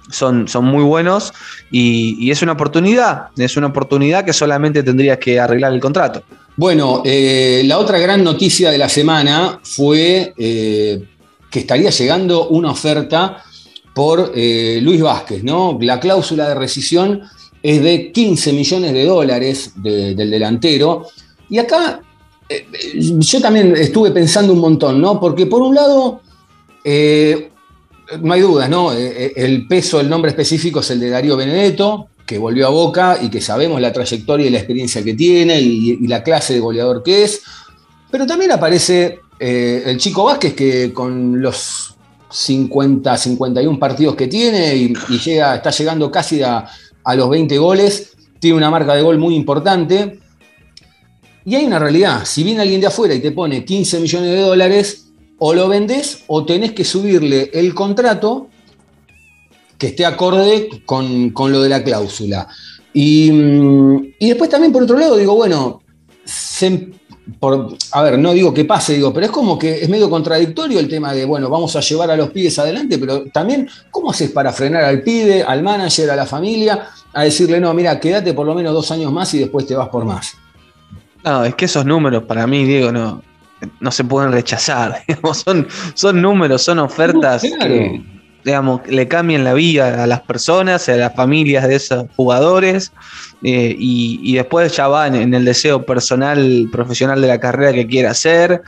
[0.10, 1.34] son, son, muy buenos
[1.70, 6.24] y, y, es una oportunidad, es una oportunidad que solamente tendrías que arreglar el contrato.
[6.58, 11.04] Bueno, eh, la otra gran noticia de la semana fue eh,
[11.52, 13.44] que estaría llegando una oferta
[13.94, 15.78] por eh, Luis Vázquez, ¿no?
[15.80, 17.22] La cláusula de rescisión
[17.62, 21.06] es de 15 millones de dólares del delantero.
[21.48, 22.02] Y acá
[22.96, 25.20] yo también estuve pensando un montón, ¿no?
[25.20, 26.22] Porque por un lado,
[26.84, 28.94] no hay dudas, ¿no?
[28.94, 33.30] El peso, el nombre específico es el de Darío Benedetto, que volvió a Boca y
[33.30, 37.24] que sabemos la trayectoria y la experiencia que tiene y, la clase de goleador que
[37.24, 37.42] es.
[38.12, 41.96] Pero también aparece eh, el chico Vázquez que con los
[42.30, 46.68] 50, 51 partidos que tiene y, llega, está llegando casi a,
[47.16, 50.20] los 20 goles, tiene una marca de gol muy importante.
[51.46, 54.42] Y hay una realidad, si viene alguien de afuera y te pone 15 millones de
[54.42, 55.08] dólares,
[55.40, 58.50] o lo vendés o tenés que subirle el contrato
[59.78, 62.48] que esté acorde con, lo de la cláusula.
[62.94, 63.32] Y,
[64.20, 65.82] y, después también, por otro lado, digo, bueno,
[66.26, 66.90] se,
[67.92, 70.88] a ver, no digo que pase, digo, pero es como que es medio contradictorio el
[70.88, 74.52] tema de, bueno, vamos a llevar a los pibes adelante, pero también, ¿cómo haces para
[74.52, 78.56] frenar al pibe, al manager, a la familia, a decirle, no, mira, quédate por lo
[78.56, 80.34] menos dos años más y después te vas por más?
[81.24, 83.22] No, es que esos números para mí, Diego, no,
[83.80, 85.04] no se pueden rechazar.
[85.34, 88.02] son, son números, son ofertas que
[88.48, 92.94] digamos, le cambian la vida a las personas, a las familias de esos jugadores.
[93.44, 98.12] Eh, y, después ya va en, el deseo personal, profesional de la carrera que quiera
[98.12, 98.62] hacer.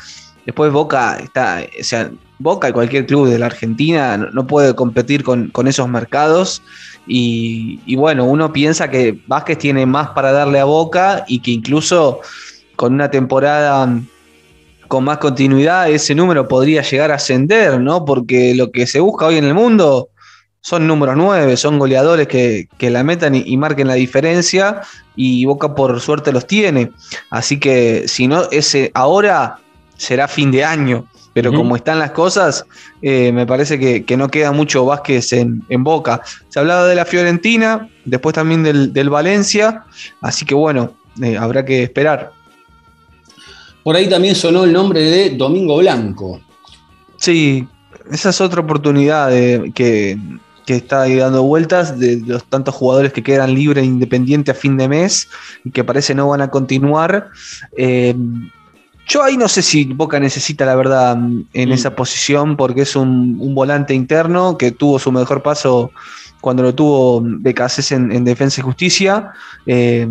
[0.46, 5.24] Después Boca está, o sea, Boca y cualquier club de la Argentina no, puede competir
[5.24, 6.62] con, esos mercados.
[7.08, 12.20] Y, bueno, uno piensa que Vázquez tiene más para darle a Boca y que incluso
[12.76, 13.88] con una temporada
[14.90, 18.04] con más continuidad ese número podría llegar a ascender, ¿no?
[18.04, 20.10] Porque lo que se busca hoy en el mundo
[20.62, 24.82] son números nueve, son goleadores que, la metan y, marquen la diferencia
[25.16, 26.92] y Boca por suerte los tiene.
[27.30, 29.60] Así que si no, ese ahora
[29.96, 32.66] será fin de año, pero como están las cosas,
[33.04, 36.24] eh, me parece que, no queda mucho Vázquez en, Boca.
[36.50, 39.86] Se hablaba de la Fiorentina, después también del, Valencia,
[40.20, 42.39] así que bueno, eh, habrá que esperar.
[43.90, 46.40] Por ahí también sonó el nombre de Domingo Blanco.
[47.18, 47.68] Sí,
[48.12, 49.32] esa es otra oportunidad
[49.74, 50.16] que,
[50.68, 54.60] que está ahí dando vueltas de los tantos jugadores que quedan libres e independientes a
[54.60, 55.28] fin de mes
[55.66, 57.30] y que parece no van a continuar.
[57.76, 58.14] Eh,
[59.08, 61.72] yo ahí no sé si Boca necesita, la verdad, en mm.
[61.72, 65.90] esa posición, porque es un, volante interno que tuvo su mejor paso
[66.42, 69.32] cuando lo tuvo BKC en, en Defensa y Justicia.
[69.66, 70.08] Eh,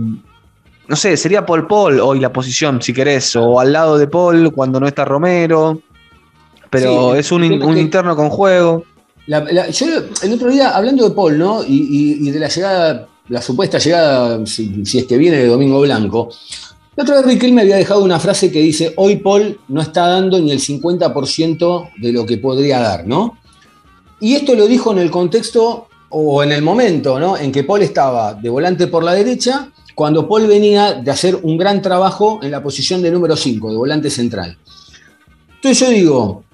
[0.89, 4.53] no sé, sería Paul Paul hoy la posición, si querés, o al lado de Paul
[4.53, 5.81] cuando no está Romero.
[6.71, 8.85] Pero es un, interno con juego
[9.29, 9.87] yo
[10.23, 11.63] el otro día, hablando de Paul, ¿no?
[11.67, 16.31] Y, de la llegada, la supuesta llegada, si, es que viene de Domingo Blanco,
[16.97, 20.09] la otra vez Riquel me había dejado una frase que dice, hoy Paul no está
[20.09, 23.39] dando ni el 50% de lo que podría dar, ¿no?
[24.21, 27.37] Y esto lo dijo en el contexto o en el momento, ¿no?
[27.37, 31.59] En que Paul estaba de volante por la derecha, cuando Paul venía de hacer un
[31.59, 34.57] gran trabajo en la posición de número 5, de volante central.
[35.57, 36.45] Entonces yo digo,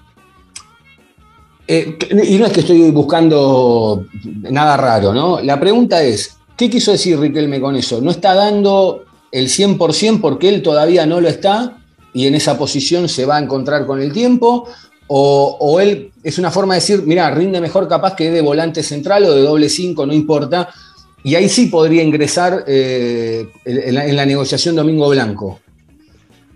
[1.68, 4.06] eh, y no es que estoy buscando
[4.50, 5.42] nada raro, ¿no?
[5.42, 8.00] La pregunta es, ¿qué quiso decir Riquelme con eso?
[8.00, 11.82] ¿No está dando el 100% porque él todavía no lo está
[12.14, 14.70] y en esa posición se va a encontrar con el tiempo?
[15.06, 19.24] ¿O, él es una forma de decir, mira, rinde mejor capaz que de volante central
[19.24, 20.70] o de doble 5, no importa?
[21.24, 25.58] Y ahí sí podría ingresar eh, en, la, negociación Domingo Blanco.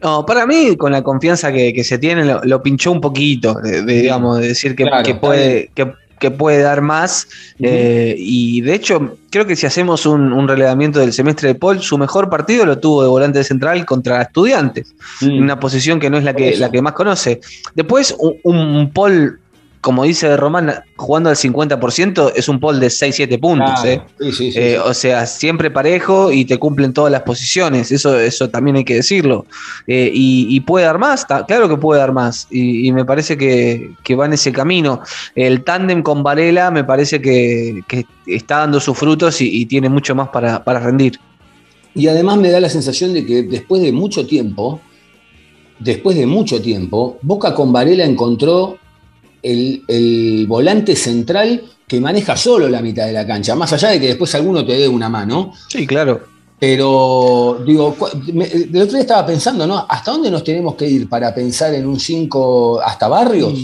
[0.03, 4.39] No, para mí, con la confianza que, se tiene, lo, pinchó un poquito, de, digamos,
[4.39, 7.29] de decir que, puede, que, puede dar más.
[7.59, 11.97] Eh, y de hecho, creo que si hacemos un, relevamiento del semestre de Paul, su
[11.97, 16.25] mejor partido lo tuvo de volante central contra estudiantes, en una posición que no es
[16.25, 17.41] la que, la que más conoce.
[17.75, 19.41] Después, un, un Paul
[19.81, 23.85] como dice Román, jugando al 50% es un pol de 6-7 puntos.
[23.85, 24.03] ¿eh?
[24.21, 27.93] Eh, o sea, siempre parejo y te cumplen todas las posiciones.
[27.93, 29.47] Eso, eso también hay que decirlo.
[29.87, 32.47] Eh, y, puede dar más, claro que puede dar más.
[32.51, 35.01] Y, me parece que, va en ese camino.
[35.35, 37.83] El tándem con Varela me parece que,
[38.27, 41.19] está dando sus frutos y, tiene mucho más para, para rendir.
[41.95, 44.81] Y además me da la sensación de que después de mucho tiempo,
[45.79, 48.79] después de mucho tiempo, Boca con Varela encontró
[49.42, 54.09] el, volante central que maneja solo la mitad de la cancha, más allá de que
[54.09, 55.53] después alguno te dé una mano.
[55.68, 56.20] Sí, claro.
[56.61, 57.96] Pero, digo,
[58.27, 59.87] el otro día estaba pensando, ¿no?
[59.88, 63.55] ¿Hasta dónde nos tenemos que ir para pensar en un 5 hasta barrios?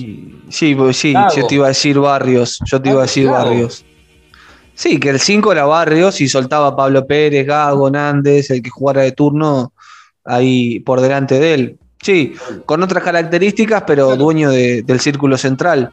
[0.48, 3.84] Sí, pues sí, yo te iba a decir barrios, yo te iba a decir barrios.
[4.74, 9.02] Sí, que el 5 era barrios y soltaba Pablo Pérez, Gago, Nández, el que jugara
[9.02, 9.72] de turno
[10.24, 11.78] ahí por delante de él.
[12.04, 12.34] Sí,
[12.66, 15.90] con otras características, pero dueño del círculo central.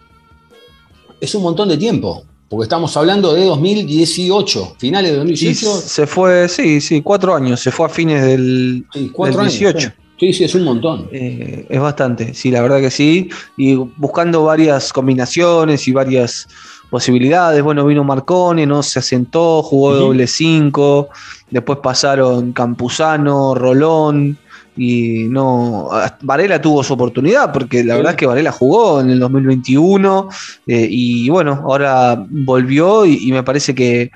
[1.22, 5.78] Es un montón de tiempo, porque estamos hablando de 2018, finales de 2018.
[5.78, 9.94] se fue, sí, sí, cuatro años, se fue a fines del, sí, cuatro 18.
[10.20, 10.34] sí.
[10.34, 11.08] sí, es un montón.
[11.14, 13.30] Eh, es bastante, sí, la verdad que sí.
[13.56, 16.50] Y buscando varias combinaciones y varias
[16.90, 17.64] posibilidades.
[17.64, 21.08] Bueno, vino Marcone, no se asentó, jugó doble 5.
[21.52, 24.38] Después pasaron Campuzano, Rolón
[24.78, 25.90] y no.
[26.22, 30.30] Varela tuvo su oportunidad, porque la verdad es que Varela jugó en el 2021
[30.68, 34.12] eh, y bueno, ahora volvió y, me parece que,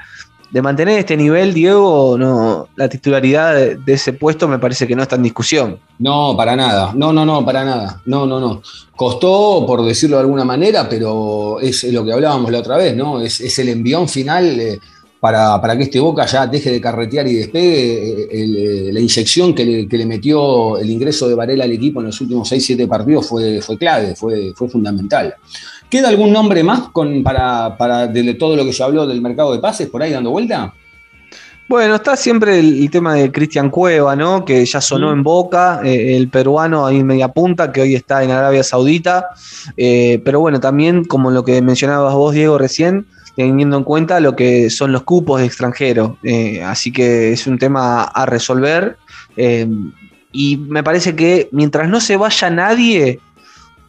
[0.52, 5.04] de mantener este nivel, Diego, no, la titularidad de, ese puesto me parece que no
[5.04, 5.80] está en discusión.
[6.00, 6.94] No, para nada.
[6.96, 8.02] No, no, no, para nada.
[8.06, 8.62] No, no, no.
[8.96, 13.20] Costó, por decirlo de alguna manera, pero es lo que hablábamos la otra vez, ¿no?
[13.20, 14.60] Es, el envión final.
[14.60, 14.80] Eh,
[15.32, 19.88] para, que este Boca ya deje de carretear y despegue, eh, eh, la inyección que
[19.90, 23.76] le, metió el ingreso de Varela al equipo en los últimos 6-7 partidos fue, fue
[23.78, 25.34] clave, fue, fue fundamental.
[25.90, 29.52] ¿Queda algún nombre más con, para, para de todo lo que se habló del mercado
[29.54, 30.74] de pases por ahí dando vuelta?
[31.68, 34.46] Bueno, está siempre el, tema de Cristian Cueva, ¿no?
[34.46, 38.24] Que ya sonó en boca, eh, el peruano ahí en media punta, que hoy está
[38.24, 39.30] en Arabia Saudita.
[39.76, 44.36] Eh, pero bueno, también, como lo que mencionabas vos, Diego, recién, teniendo en cuenta lo
[44.36, 46.18] que son los cupos de extranjero.
[46.24, 48.98] Eh, así que es un tema a resolver.
[50.32, 53.20] y me parece que mientras no se vaya nadie,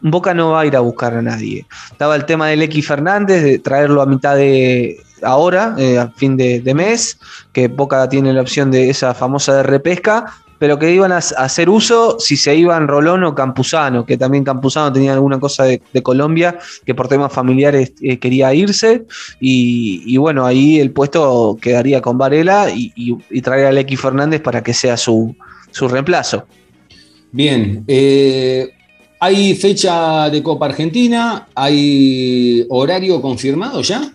[0.01, 1.67] Boca no va a ir a buscar a nadie.
[1.91, 6.37] Estaba el tema del X Fernández, de traerlo a mitad de ahora, eh, a fin
[6.37, 7.19] de, mes,
[7.53, 10.27] que Boca tiene la opción de esa famosa de repesca,
[10.59, 14.93] pero que iban a, hacer uso si se iban Rolón o Campuzano, que también Campuzano
[14.93, 19.07] tenía alguna cosa de, Colombia, que por temas familiares eh, quería irse,
[19.41, 24.75] y, bueno, ahí el puesto quedaría con Varela y, traer al X Fernández para que
[24.75, 25.35] sea su,
[25.71, 26.47] su reemplazo.
[27.33, 28.71] Bien, eh,
[29.19, 31.49] ¿Hay fecha de Copa Argentina?
[31.55, 34.13] ¿Hay horario confirmado ya?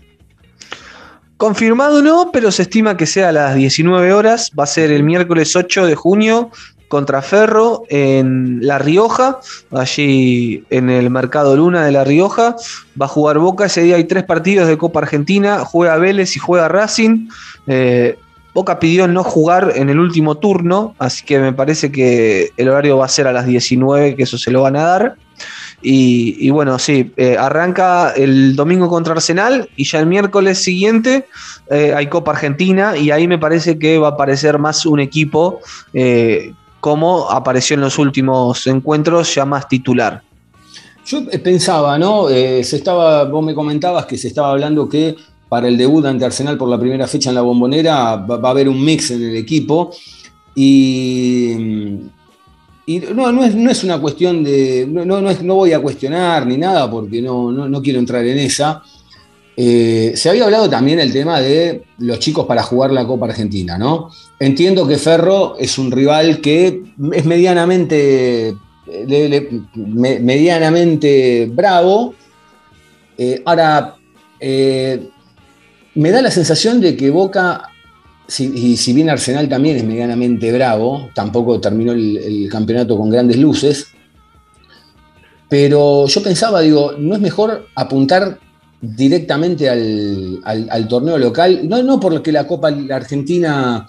[1.41, 4.51] Confirmado no, pero se estima que sea a las 19 horas.
[4.57, 6.51] Va a ser el miércoles 8 de junio
[6.87, 9.39] contra Ferro en La Rioja,
[9.71, 12.55] allí en el Mercado Luna de La Rioja.
[13.01, 13.65] Va a jugar Boca.
[13.65, 15.65] Ese día hay tres partidos de Copa Argentina.
[15.65, 17.27] Juega Vélez y juega Racing.
[17.65, 18.19] Eh,
[18.53, 22.99] Boca pidió no jugar en el último turno, así que me parece que el horario
[22.99, 25.15] va a ser a las 19, que eso se lo van a dar.
[25.83, 31.27] Y, bueno, sí, eh, arranca el domingo contra Arsenal y ya el miércoles siguiente
[31.71, 35.59] eh, hay Copa Argentina y ahí me parece que va a aparecer más un equipo
[35.93, 40.21] eh, como apareció en los últimos encuentros, ya más titular.
[41.05, 42.27] Yo pensaba, ¿no?
[42.29, 45.15] se estaba, vos me comentabas que se estaba hablando que
[45.49, 48.69] para el debut ante Arsenal por la primera fecha en la bombonera, va, a haber
[48.69, 49.91] un mix en el equipo.
[50.55, 51.99] Y,
[52.99, 54.87] no, no, es, una cuestión de.
[54.89, 58.81] No, no, voy a cuestionar ni nada porque no, quiero entrar en esa.
[59.55, 63.77] Eh, se había hablado también el tema de los chicos para jugar la Copa Argentina,
[63.77, 64.09] ¿no?
[64.39, 66.81] Entiendo que Ferro es un rival que
[67.13, 68.55] es medianamente,
[69.75, 72.15] medianamente bravo.
[73.17, 73.95] Eh, ahora,
[74.39, 75.09] eh,
[75.95, 77.70] me da la sensación de que Boca,
[78.39, 83.87] y si bien Arsenal también es medianamente bravo, tampoco terminó el, campeonato con grandes luces,
[85.49, 88.39] pero yo pensaba, digo, ¿no es mejor apuntar
[88.79, 91.67] directamente al, torneo local?
[91.67, 93.85] No, no porque la Copa Argentina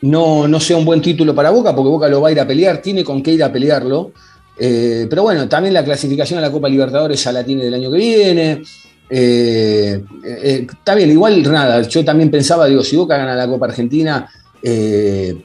[0.00, 2.46] no, no, sea un buen título para Boca, porque Boca lo va a ir a
[2.46, 4.12] pelear, tiene con qué ir a pelearlo.
[4.58, 7.90] Eh, pero bueno, también la clasificación a la Copa Libertadores ya la tiene del año
[7.90, 8.62] que viene.
[9.10, 13.66] Eh, eh, está bien, igual nada, yo también pensaba, digo, si Boca gana la Copa
[13.66, 14.28] Argentina,
[14.62, 15.36] eh,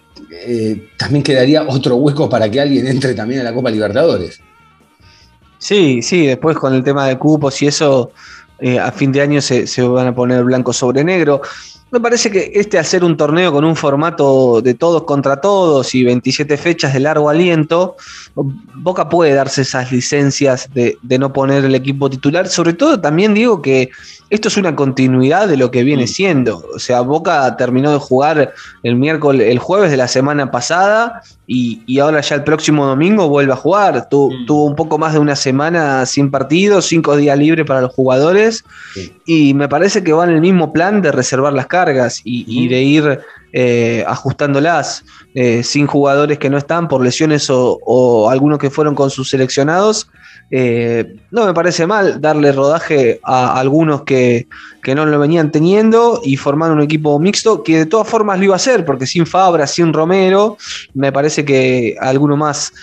[0.98, 4.42] también quedaría otro hueco para que alguien entre también a la Copa Libertadores.
[5.58, 8.12] Sí, sí, después con el tema de cupos y eso,
[8.82, 11.42] a fin de año se, se, van a poner blanco sobre negro.
[11.94, 16.04] Me parece que este hacer un torneo con un formato de todos contra todos y
[16.04, 17.98] 27 fechas de largo aliento,
[18.34, 22.48] Boca puede darse esas licencias de, no poner el equipo titular.
[22.48, 23.92] Sobre todo también digo que
[24.32, 26.08] esto es una continuidad de lo que viene mm.
[26.08, 26.66] siendo.
[26.74, 32.00] O sea, Boca terminó de jugar el miércoles, el jueves de la semana pasada y,
[32.00, 34.08] ahora ya el próximo domingo vuelve a jugar.
[34.10, 34.46] Mm.
[34.48, 38.66] tuvo un poco más de una semana sin partido, cinco días libres para los jugadores
[39.28, 42.82] y me parece que va en el mismo plan de reservar las cargas y, de
[42.82, 43.20] ir
[43.52, 45.04] eh, ajustándolas
[45.36, 50.10] eh, sin jugadores que no están por lesiones o, algunos que fueron con sus seleccionados.
[50.52, 54.48] Eh, no me parece mal darle rodaje a algunos que,
[54.96, 58.54] no lo venían teniendo y formar un equipo mixto que de todas formas lo iba
[58.54, 60.58] a hacer, porque sin Fabra, sin Romero,
[60.94, 62.74] me parece que alguno más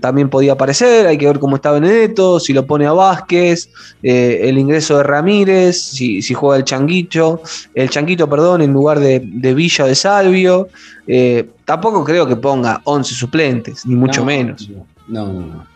[0.00, 1.06] también podía aparecer.
[1.06, 3.70] Hay que ver cómo está Benedetto, si lo pone a Vázquez,
[4.02, 7.40] el ingreso de Ramírez, si, juega el Changuito,
[7.74, 10.68] el Changuito, perdón, en lugar de, de Villa de Salvio.
[11.06, 14.68] Eh, tampoco creo que ponga 11 suplentes, ni mucho menos.
[15.08, 15.75] No, no, no.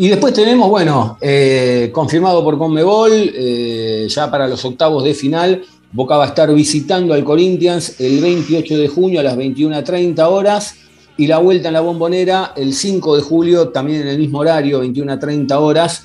[0.00, 5.64] Y después tenemos, bueno, eh, confirmado por Conmebol, eh, ya para los octavos de final,
[5.90, 10.76] Boca va a estar visitando al Corinthians el 28 de junio a las 21.30 horas
[11.16, 14.84] y la vuelta en la bombonera el 5 de julio, también en el mismo horario,
[14.84, 16.04] 21.30 horas.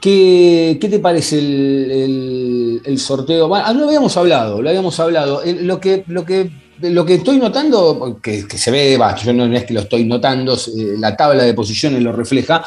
[0.00, 3.48] ¿Qué, te parece el, sorteo?
[3.48, 5.42] Bueno, lo habíamos hablado, lo habíamos hablado.
[5.44, 6.48] Lo que, lo que,
[6.82, 10.56] lo que estoy notando, que, se ve, yo no es que lo estoy notando,
[10.98, 12.64] la tabla de posiciones lo refleja,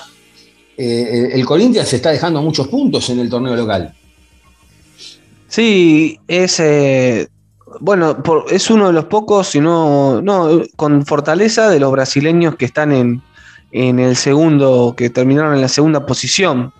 [0.77, 3.93] eh, el Corinthians se está dejando muchos puntos en el torneo local.
[5.47, 7.27] Sí, es eh,
[7.79, 8.17] bueno,
[8.49, 10.21] es uno de los pocos, si no,
[10.75, 13.21] con fortaleza de los brasileños que están en,
[13.71, 16.71] el segundo, que terminaron en la segunda posición.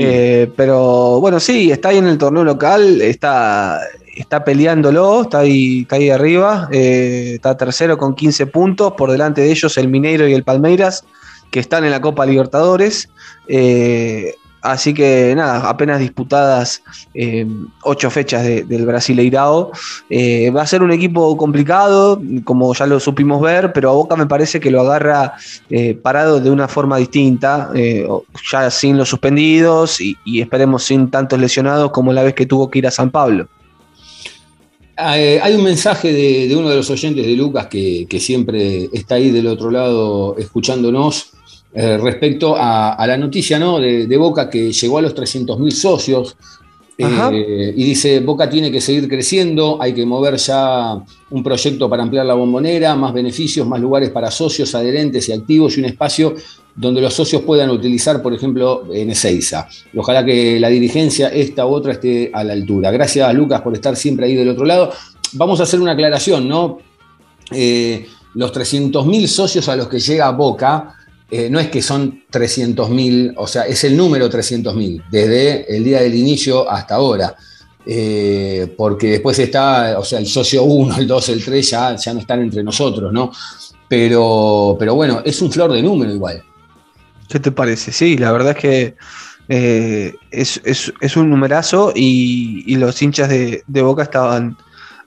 [0.00, 3.80] Eh, pero bueno, sí, está ahí en el torneo local, está,
[4.14, 9.50] está peleándolo, está ahí, está ahí arriba, está tercero con 15 puntos, por delante de
[9.50, 11.04] ellos el Mineiro y el Palmeiras
[11.50, 13.08] que están en la Copa Libertadores.
[13.48, 16.82] Eh, así que nada, apenas disputadas
[17.14, 17.46] eh,
[17.82, 19.72] ocho fechas del Brasileirao.
[20.08, 24.16] Eh, va a ser un equipo complicado, como ya lo supimos ver, pero a Boca
[24.16, 25.34] me parece que lo agarra
[26.02, 27.70] parado de una forma distinta,
[28.50, 32.78] ya sin los suspendidos y, esperemos sin tantos lesionados como la vez que tuvo que
[32.78, 33.48] ir a San Pablo.
[35.08, 39.30] Hay un mensaje de, uno de los oyentes de Lucas que, que siempre está ahí
[39.30, 41.32] del otro lado escuchándonos
[41.72, 43.78] eh, respecto a, la noticia ¿no?
[43.78, 46.36] de, Boca que llegó a los 300.000 socios.
[46.98, 52.02] Eh, y dice, Boca tiene que seguir creciendo, hay que mover ya un proyecto para
[52.02, 56.34] ampliar la bombonera, más beneficios, más lugares para socios, adherentes y activos y un espacio
[56.74, 59.68] donde los socios puedan utilizar, por ejemplo, en Ezeiza.
[59.94, 62.90] Ojalá que la dirigencia, esta u otra, esté a la altura.
[62.90, 64.92] Gracias, Lucas, por estar siempre ahí del otro lado.
[65.32, 66.78] Vamos a hacer una aclaración, ¿no?
[67.52, 70.94] Eh, los 300.000 socios a los que llega Boca
[71.30, 76.00] eh, no es que son 300.000, o sea, es el número 300.000, desde el día
[76.00, 77.36] del inicio hasta ahora.
[77.86, 82.12] Eh, porque después está, o sea, el socio 1, el 2, el 3 ya, ya
[82.12, 83.32] no están entre nosotros, ¿no?
[83.88, 86.42] Pero, pero bueno, es un flor de número igual.
[87.30, 87.92] ¿Qué te parece?
[87.92, 88.94] Sí, la verdad es que
[89.48, 94.56] eh, es, un numerazo y, los hinchas de Boca estaban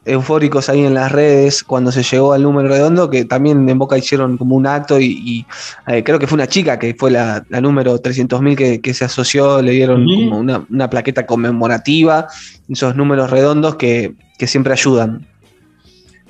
[0.06, 3.98] eufóricos ahí en las redes cuando se llegó al número redondo, que también en Boca
[3.98, 5.46] hicieron como un acto y,
[5.88, 9.62] eh, creo que fue una chica que fue la, número 300.000 que, que se asoció,
[9.62, 12.28] le dieron como una, plaqueta conmemorativa,
[12.70, 14.16] esos números redondos que,
[14.46, 15.26] siempre ayudan.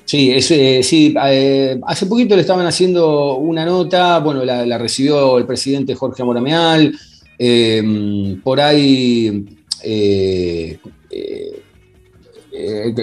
[0.04, 5.46] Sí, eh, sí eh, hace poquito le estaban haciendo una nota, bueno, la, recibió el
[5.46, 6.94] presidente Jorge Morameal,
[8.42, 9.44] por ahí
[9.82, 10.78] eh,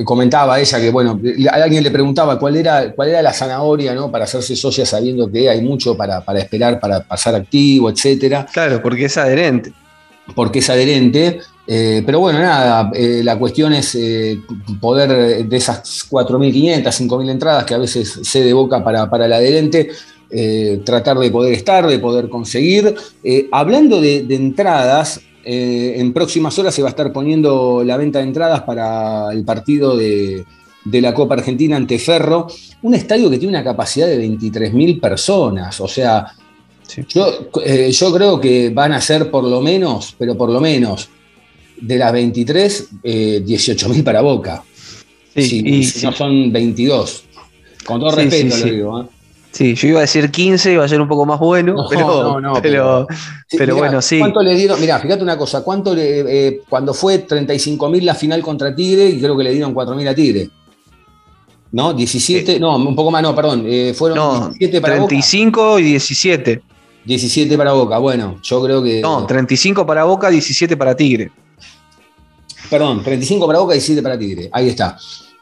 [0.06, 1.20] comentaba ella que, bueno,
[1.52, 4.10] alguien le preguntaba cuál era, cuál era la zanahoria ¿no?
[4.10, 8.46] para hacerse socia sabiendo que hay mucho para, esperar, para pasar activo, etcétera.
[8.52, 9.74] Claro, porque es adherente.
[10.36, 11.40] Porque es adherente.
[11.68, 13.98] Eh, pero bueno, nada, eh, la cuestión es
[14.80, 19.34] poder de esas 4.500, 5.000 entradas que a veces se de boca para, para el
[19.34, 19.90] adherente,
[20.84, 22.96] tratar de poder estar, de poder conseguir.
[23.52, 28.20] hablando de, de entradas, eh, en próximas horas se va a estar poniendo la venta
[28.20, 30.46] de entradas para el partido de,
[30.86, 32.48] la Copa Argentina ante Ferro,
[32.84, 36.26] un estadio que tiene una capacidad de 23.000 personas, o sea,
[37.08, 41.10] yo, eh, yo, creo que van a ser por lo menos, pero por lo menos,
[41.80, 44.64] de las 23, eh, 18.000 para Boca.
[45.34, 47.24] Sí, si, no son 22.
[47.86, 49.02] Con todo respeto lo digo.
[49.02, 49.06] ¿eh?
[49.52, 51.76] Sí, yo iba a decir 15, iba a ser un poco más bueno,
[52.62, 53.06] pero,
[53.50, 54.20] pero, bueno, sí.
[54.20, 54.80] ¿Cuánto le dieron?
[54.80, 59.20] Mirá, fíjate una cosa, ¿cuánto le, eh, cuando fue 35.000 la final contra Tigre, y
[59.20, 60.50] creo que le dieron 4.000 a Tigre?
[61.74, 61.94] ¿No?
[61.94, 65.82] 17, no, un poco más, no, perdón, eh, fueron no, 17 para 35 Boca.
[65.82, 66.62] y 17.
[67.06, 69.02] 17 para Boca, bueno, yo creo que...
[69.02, 71.32] No, 35 para Boca, 17 para Tigre.
[72.70, 74.98] Perdón, 35 para Boca, 17 para Tigre, ahí está.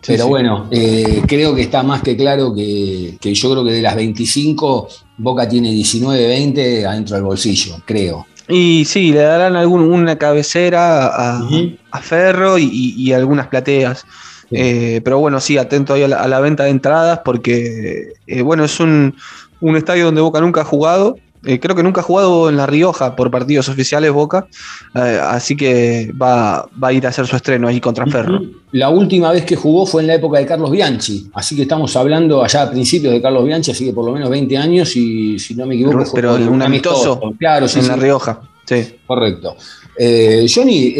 [0.05, 3.95] Pero bueno, eh, creo que está más que claro que, yo creo que de las
[3.95, 4.87] 25,
[5.17, 8.25] Boca tiene 19, 20 adentro del bolsillo, creo.
[8.47, 14.05] Y sí, le darán alguna cabecera a, Ferro y, algunas plateas.
[14.51, 18.79] Eh, pero bueno, sí, atento ahí a la, venta de entradas porque, eh, bueno, es
[18.79, 19.15] un,
[19.59, 22.65] un, estadio donde Boca nunca ha jugado eh, creo que nunca ha jugado en La
[22.65, 24.47] Rioja por partidos oficiales Boca,
[24.93, 28.41] eh, así que va, a ir a hacer su estreno ahí contra Ferro.
[28.71, 31.95] La última vez que jugó fue en la época de Carlos Bianchi, así que estamos
[31.95, 35.39] hablando allá a principios de Carlos Bianchi, así que por lo menos 20 años y
[35.39, 36.11] si no me equivoco.
[36.13, 38.41] Pero, un amistoso, claro, en La Rioja.
[38.65, 38.95] Sí.
[39.07, 39.55] Correcto.
[39.97, 40.93] Eh, Johnny,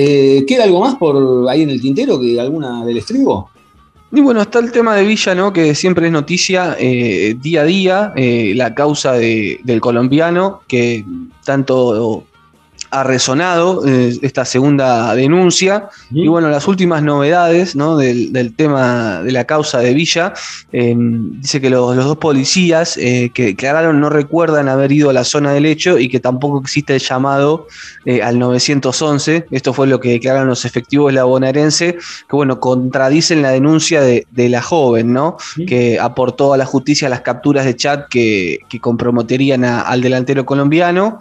[0.48, 3.52] ¿queda algo más por ahí en el tintero que alguna del estribo?
[4.12, 5.54] Y bueno, está el tema de Villa, ¿no?
[5.54, 11.06] Que siempre es noticia eh, día a día, eh, la causa del colombiano, que
[11.46, 12.26] tanto
[12.92, 15.90] ha resonado eh, esta segunda denuncia.
[16.12, 20.34] Y bueno, las últimas novedades del, tema de la causa de Villa,
[20.72, 25.24] eh, dice que los, dos policías eh, que declararon no recuerdan haber ido a la
[25.24, 27.68] zona del hecho y que tampoco existe el llamado
[28.24, 29.48] al 911.
[29.52, 34.26] Esto fue lo que declararon los efectivos la bonaerense, que bueno, contradicen la denuncia de,
[34.50, 35.38] la joven, ¿no?
[35.68, 41.20] Que aportó a la justicia las capturas de chat que, comprometerían al delantero colombiano.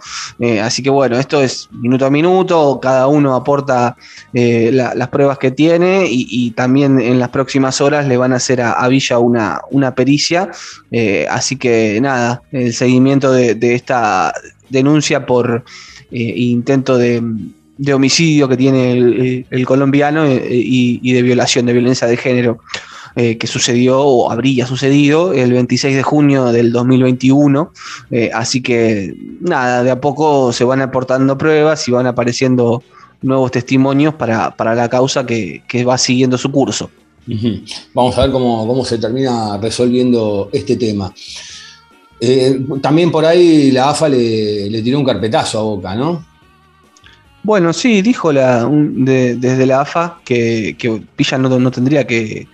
[0.63, 3.95] así que bueno, esto es minuto a minuto, cada uno aporta
[4.33, 8.61] eh, las pruebas que tiene y, también en las próximas horas le van a hacer
[8.61, 10.49] a, Villa una, una pericia.
[10.91, 14.33] Eh, así que nada, el seguimiento de, esta
[14.69, 15.63] denuncia por
[16.11, 17.21] eh, intento de,
[17.93, 22.59] homicidio que tiene el, colombiano y, de violación, de violencia de género.
[23.15, 27.73] Eh, que sucedió o habría sucedido el 26 de junio del 2021.
[28.11, 32.83] Eh, así que nada, de a poco se van aportando pruebas y van apareciendo
[33.21, 36.89] nuevos testimonios para, la causa que, va siguiendo su curso.
[37.93, 41.13] Vamos a ver cómo, se termina resolviendo este tema.
[42.21, 46.25] Eh, también por ahí la AFA le, tiró un carpetazo a Boca, ¿no?
[47.41, 52.47] Bueno, sí, dijo la, desde la AFA que, que Pilla no, tendría que,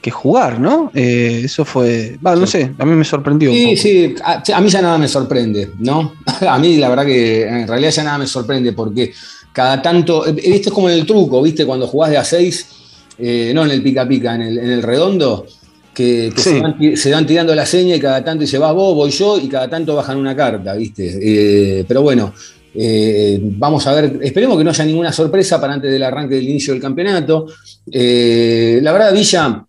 [0.00, 0.90] que jugar, ¿no?
[0.94, 3.52] Eh, eso fue, no sé, a mí me sorprendió.
[3.52, 6.14] Sí, sí, a, mí ya nada me sorprende, ¿no?
[6.48, 9.12] a mí la verdad que en realidad ya nada me sorprende porque
[9.52, 11.66] cada tanto, eh, esto es como en el truco, ¿viste?
[11.66, 12.66] Cuando jugás de a 6,
[13.18, 15.46] eh, no en el pica pica, en el, redondo,
[15.92, 19.48] que, se, van, tirando la seña y cada tanto dice, vas vos, voy yo, y
[19.48, 21.84] cada tanto bajan una carta, ¿viste?
[21.88, 22.32] pero bueno,
[23.56, 26.72] vamos a ver, esperemos que no haya ninguna sorpresa para antes del arranque del inicio
[26.72, 27.46] del campeonato.
[27.90, 29.66] la verdad, Villa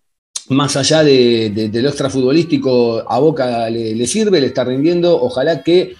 [0.50, 5.20] más allá de, lo extrafutbolístico, a Boca le, sirve, le está rindiendo.
[5.20, 5.94] Ojalá que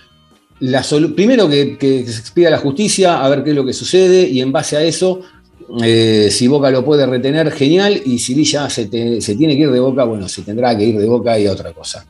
[0.61, 0.84] la
[1.14, 1.76] primero que,
[2.07, 4.82] se expida la justicia, a ver qué es lo que sucede, y en base a
[4.82, 5.20] eso,
[5.82, 9.70] eh, si Boca lo puede retener, genial, y si Villa se, se tiene que ir
[9.70, 12.05] de Boca, bueno, se tendrá que ir de Boca y otra cosa.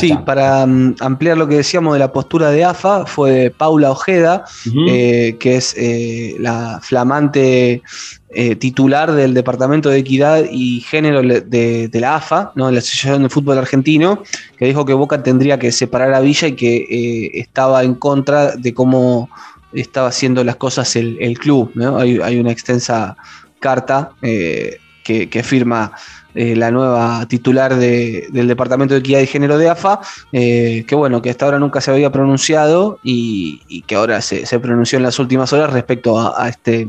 [0.00, 4.44] Sí, para mm, ampliar lo que decíamos de la postura de AFA, fue Paula Ojeda,
[4.88, 7.82] eh, que es eh, la flamante
[8.30, 12.66] eh, titular del Departamento de Equidad y Género de, la AFA, ¿no?
[12.66, 14.22] de la Asociación de Fútbol Argentino,
[14.58, 18.74] que dijo que Boca tendría que separar a Villa y que estaba en contra de
[18.74, 19.28] cómo
[19.72, 21.72] estaba haciendo las cosas el, club.
[21.98, 23.16] Hay, una extensa
[23.60, 25.92] carta que, firma
[26.34, 30.00] la nueva titular del Departamento de Equidad y Género de AFA,
[30.32, 35.04] que bueno, que hasta ahora nunca se había pronunciado y, que ahora se, pronunció en
[35.04, 36.88] las últimas horas respecto a este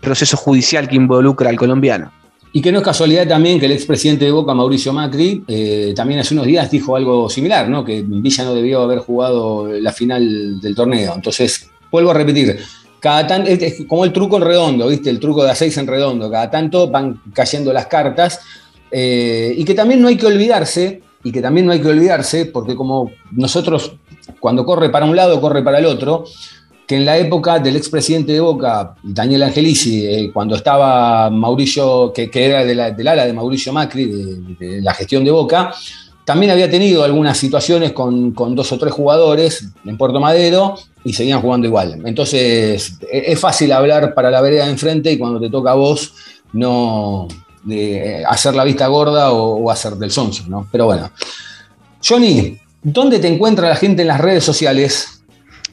[0.00, 2.12] proceso judicial que involucra al colombiano.
[2.56, 6.20] Y que no es casualidad también que el expresidente de Boca, Mauricio Macri, eh, también
[6.20, 7.84] hace unos días dijo algo similar, ¿no?
[7.84, 11.12] que Villa no debió haber jugado la final del torneo.
[11.14, 12.58] Entonces, vuelvo a repetir,
[12.98, 15.10] cada tanto, es como el truco en redondo, ¿viste?
[15.10, 18.40] El truco de a seis en redondo, cada tanto van cayendo las cartas.
[18.90, 22.46] Eh, y que también no hay que olvidarse, y que también no hay que olvidarse,
[22.46, 23.96] porque como nosotros,
[24.38, 26.24] cuando corre para un lado, corre para el otro,
[26.86, 32.30] que en la época del expresidente de Boca, Daniel Angelici, eh, cuando estaba Mauricio, que,
[32.32, 34.04] era del ala de Mauricio Macri,
[34.58, 35.72] de, la gestión de Boca,
[36.24, 41.40] también había tenido algunas situaciones con, dos o tres jugadores en Puerto Madero y seguían
[41.40, 42.02] jugando igual.
[42.04, 45.74] Entonces e, es fácil hablar para la vereda de enfrente y cuando te toca a
[45.74, 46.14] vos
[46.52, 47.28] no
[47.66, 50.66] de hacer la vista gorda o, hacer del sonso, ¿no?
[50.70, 51.10] Pero bueno.
[52.06, 55.22] Johnny, ¿dónde te encuentra la gente en las redes sociales?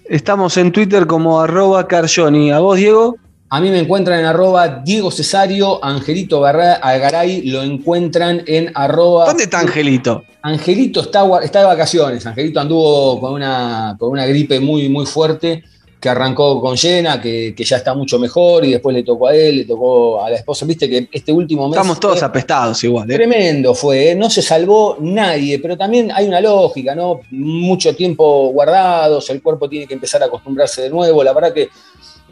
[0.05, 2.51] Estamos en Twitter como arroba Carjoni.
[2.51, 3.15] ¿A vos, Diego?
[3.49, 9.27] A mí me encuentran en arroba Diego Cesario, Angelito Algaray lo encuentran en arroba...
[9.27, 10.23] ¿Dónde está Angelito?
[10.41, 15.63] Angelito está, está de vacaciones, Angelito anduvo con una, con una gripe muy, muy fuerte
[16.03, 19.59] que arrancó con llena, que, ya está mucho mejor y después le tocó a él,
[19.59, 20.65] le tocó a la esposa.
[20.65, 21.77] Viste que este último mes.
[21.77, 23.09] Estamos todos apestados igual.
[23.09, 23.15] ¿eh?
[23.15, 24.15] Tremendo fue, ¿eh?
[24.15, 27.21] no se salvó nadie, pero también hay una lógica, ¿no?
[27.31, 31.23] Mucho tiempo guardados, el cuerpo tiene que empezar a acostumbrarse de nuevo.
[31.23, 31.69] La verdad que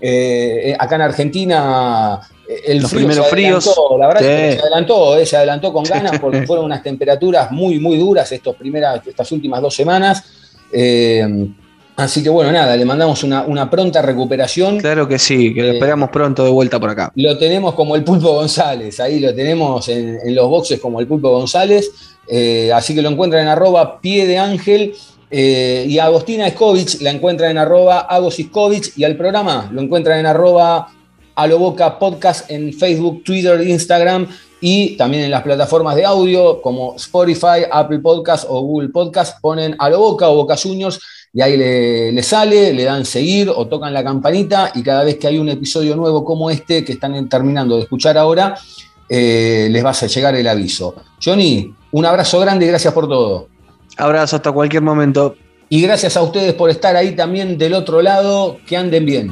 [0.02, 2.20] eh, acá en Argentina
[2.66, 3.74] el Los primeros fríos.
[3.98, 7.98] La verdad que se adelantó, se adelantó con ganas porque fueron unas temperaturas muy, muy
[7.98, 10.26] duras estos primeras, estas últimas dos semanas.
[11.96, 14.80] Así que bueno, nada, le mandamos una, pronta recuperación.
[14.80, 17.12] Claro que sí, que lo eh, esperamos pronto de vuelta por acá.
[17.16, 21.30] Lo tenemos como el Pulpo González, ahí lo tenemos en, los boxes como el Pulpo
[21.30, 21.92] González,
[22.28, 24.94] eh, así que lo encuentran en arroba pie de ángel.
[25.34, 30.20] Eh, y a Agostina Escovich la encuentran en arroba Agosiscovich y al programa lo encuentran
[30.20, 30.90] en arroba
[31.36, 34.28] Aloboca Podcast en Facebook, Twitter, Instagram
[34.60, 39.76] y también en las plataformas de audio como Spotify, Apple Podcast o Google Podcast ponen
[39.80, 41.00] a lo Boca o Boca Juniors
[41.34, 45.28] y ahí le, sale, le dan seguir o tocan la campanita y cada vez que
[45.28, 48.58] hay un episodio nuevo como este que están terminando de escuchar ahora,
[49.08, 50.96] eh, les vas a llegar el aviso.
[51.24, 53.48] Johnny, un abrazo grande y gracias por todo.
[53.98, 55.36] Abrazo hasta cualquier momento.
[55.70, 58.58] Y gracias a ustedes por estar ahí también del otro lado.
[58.68, 59.32] Que anden bien.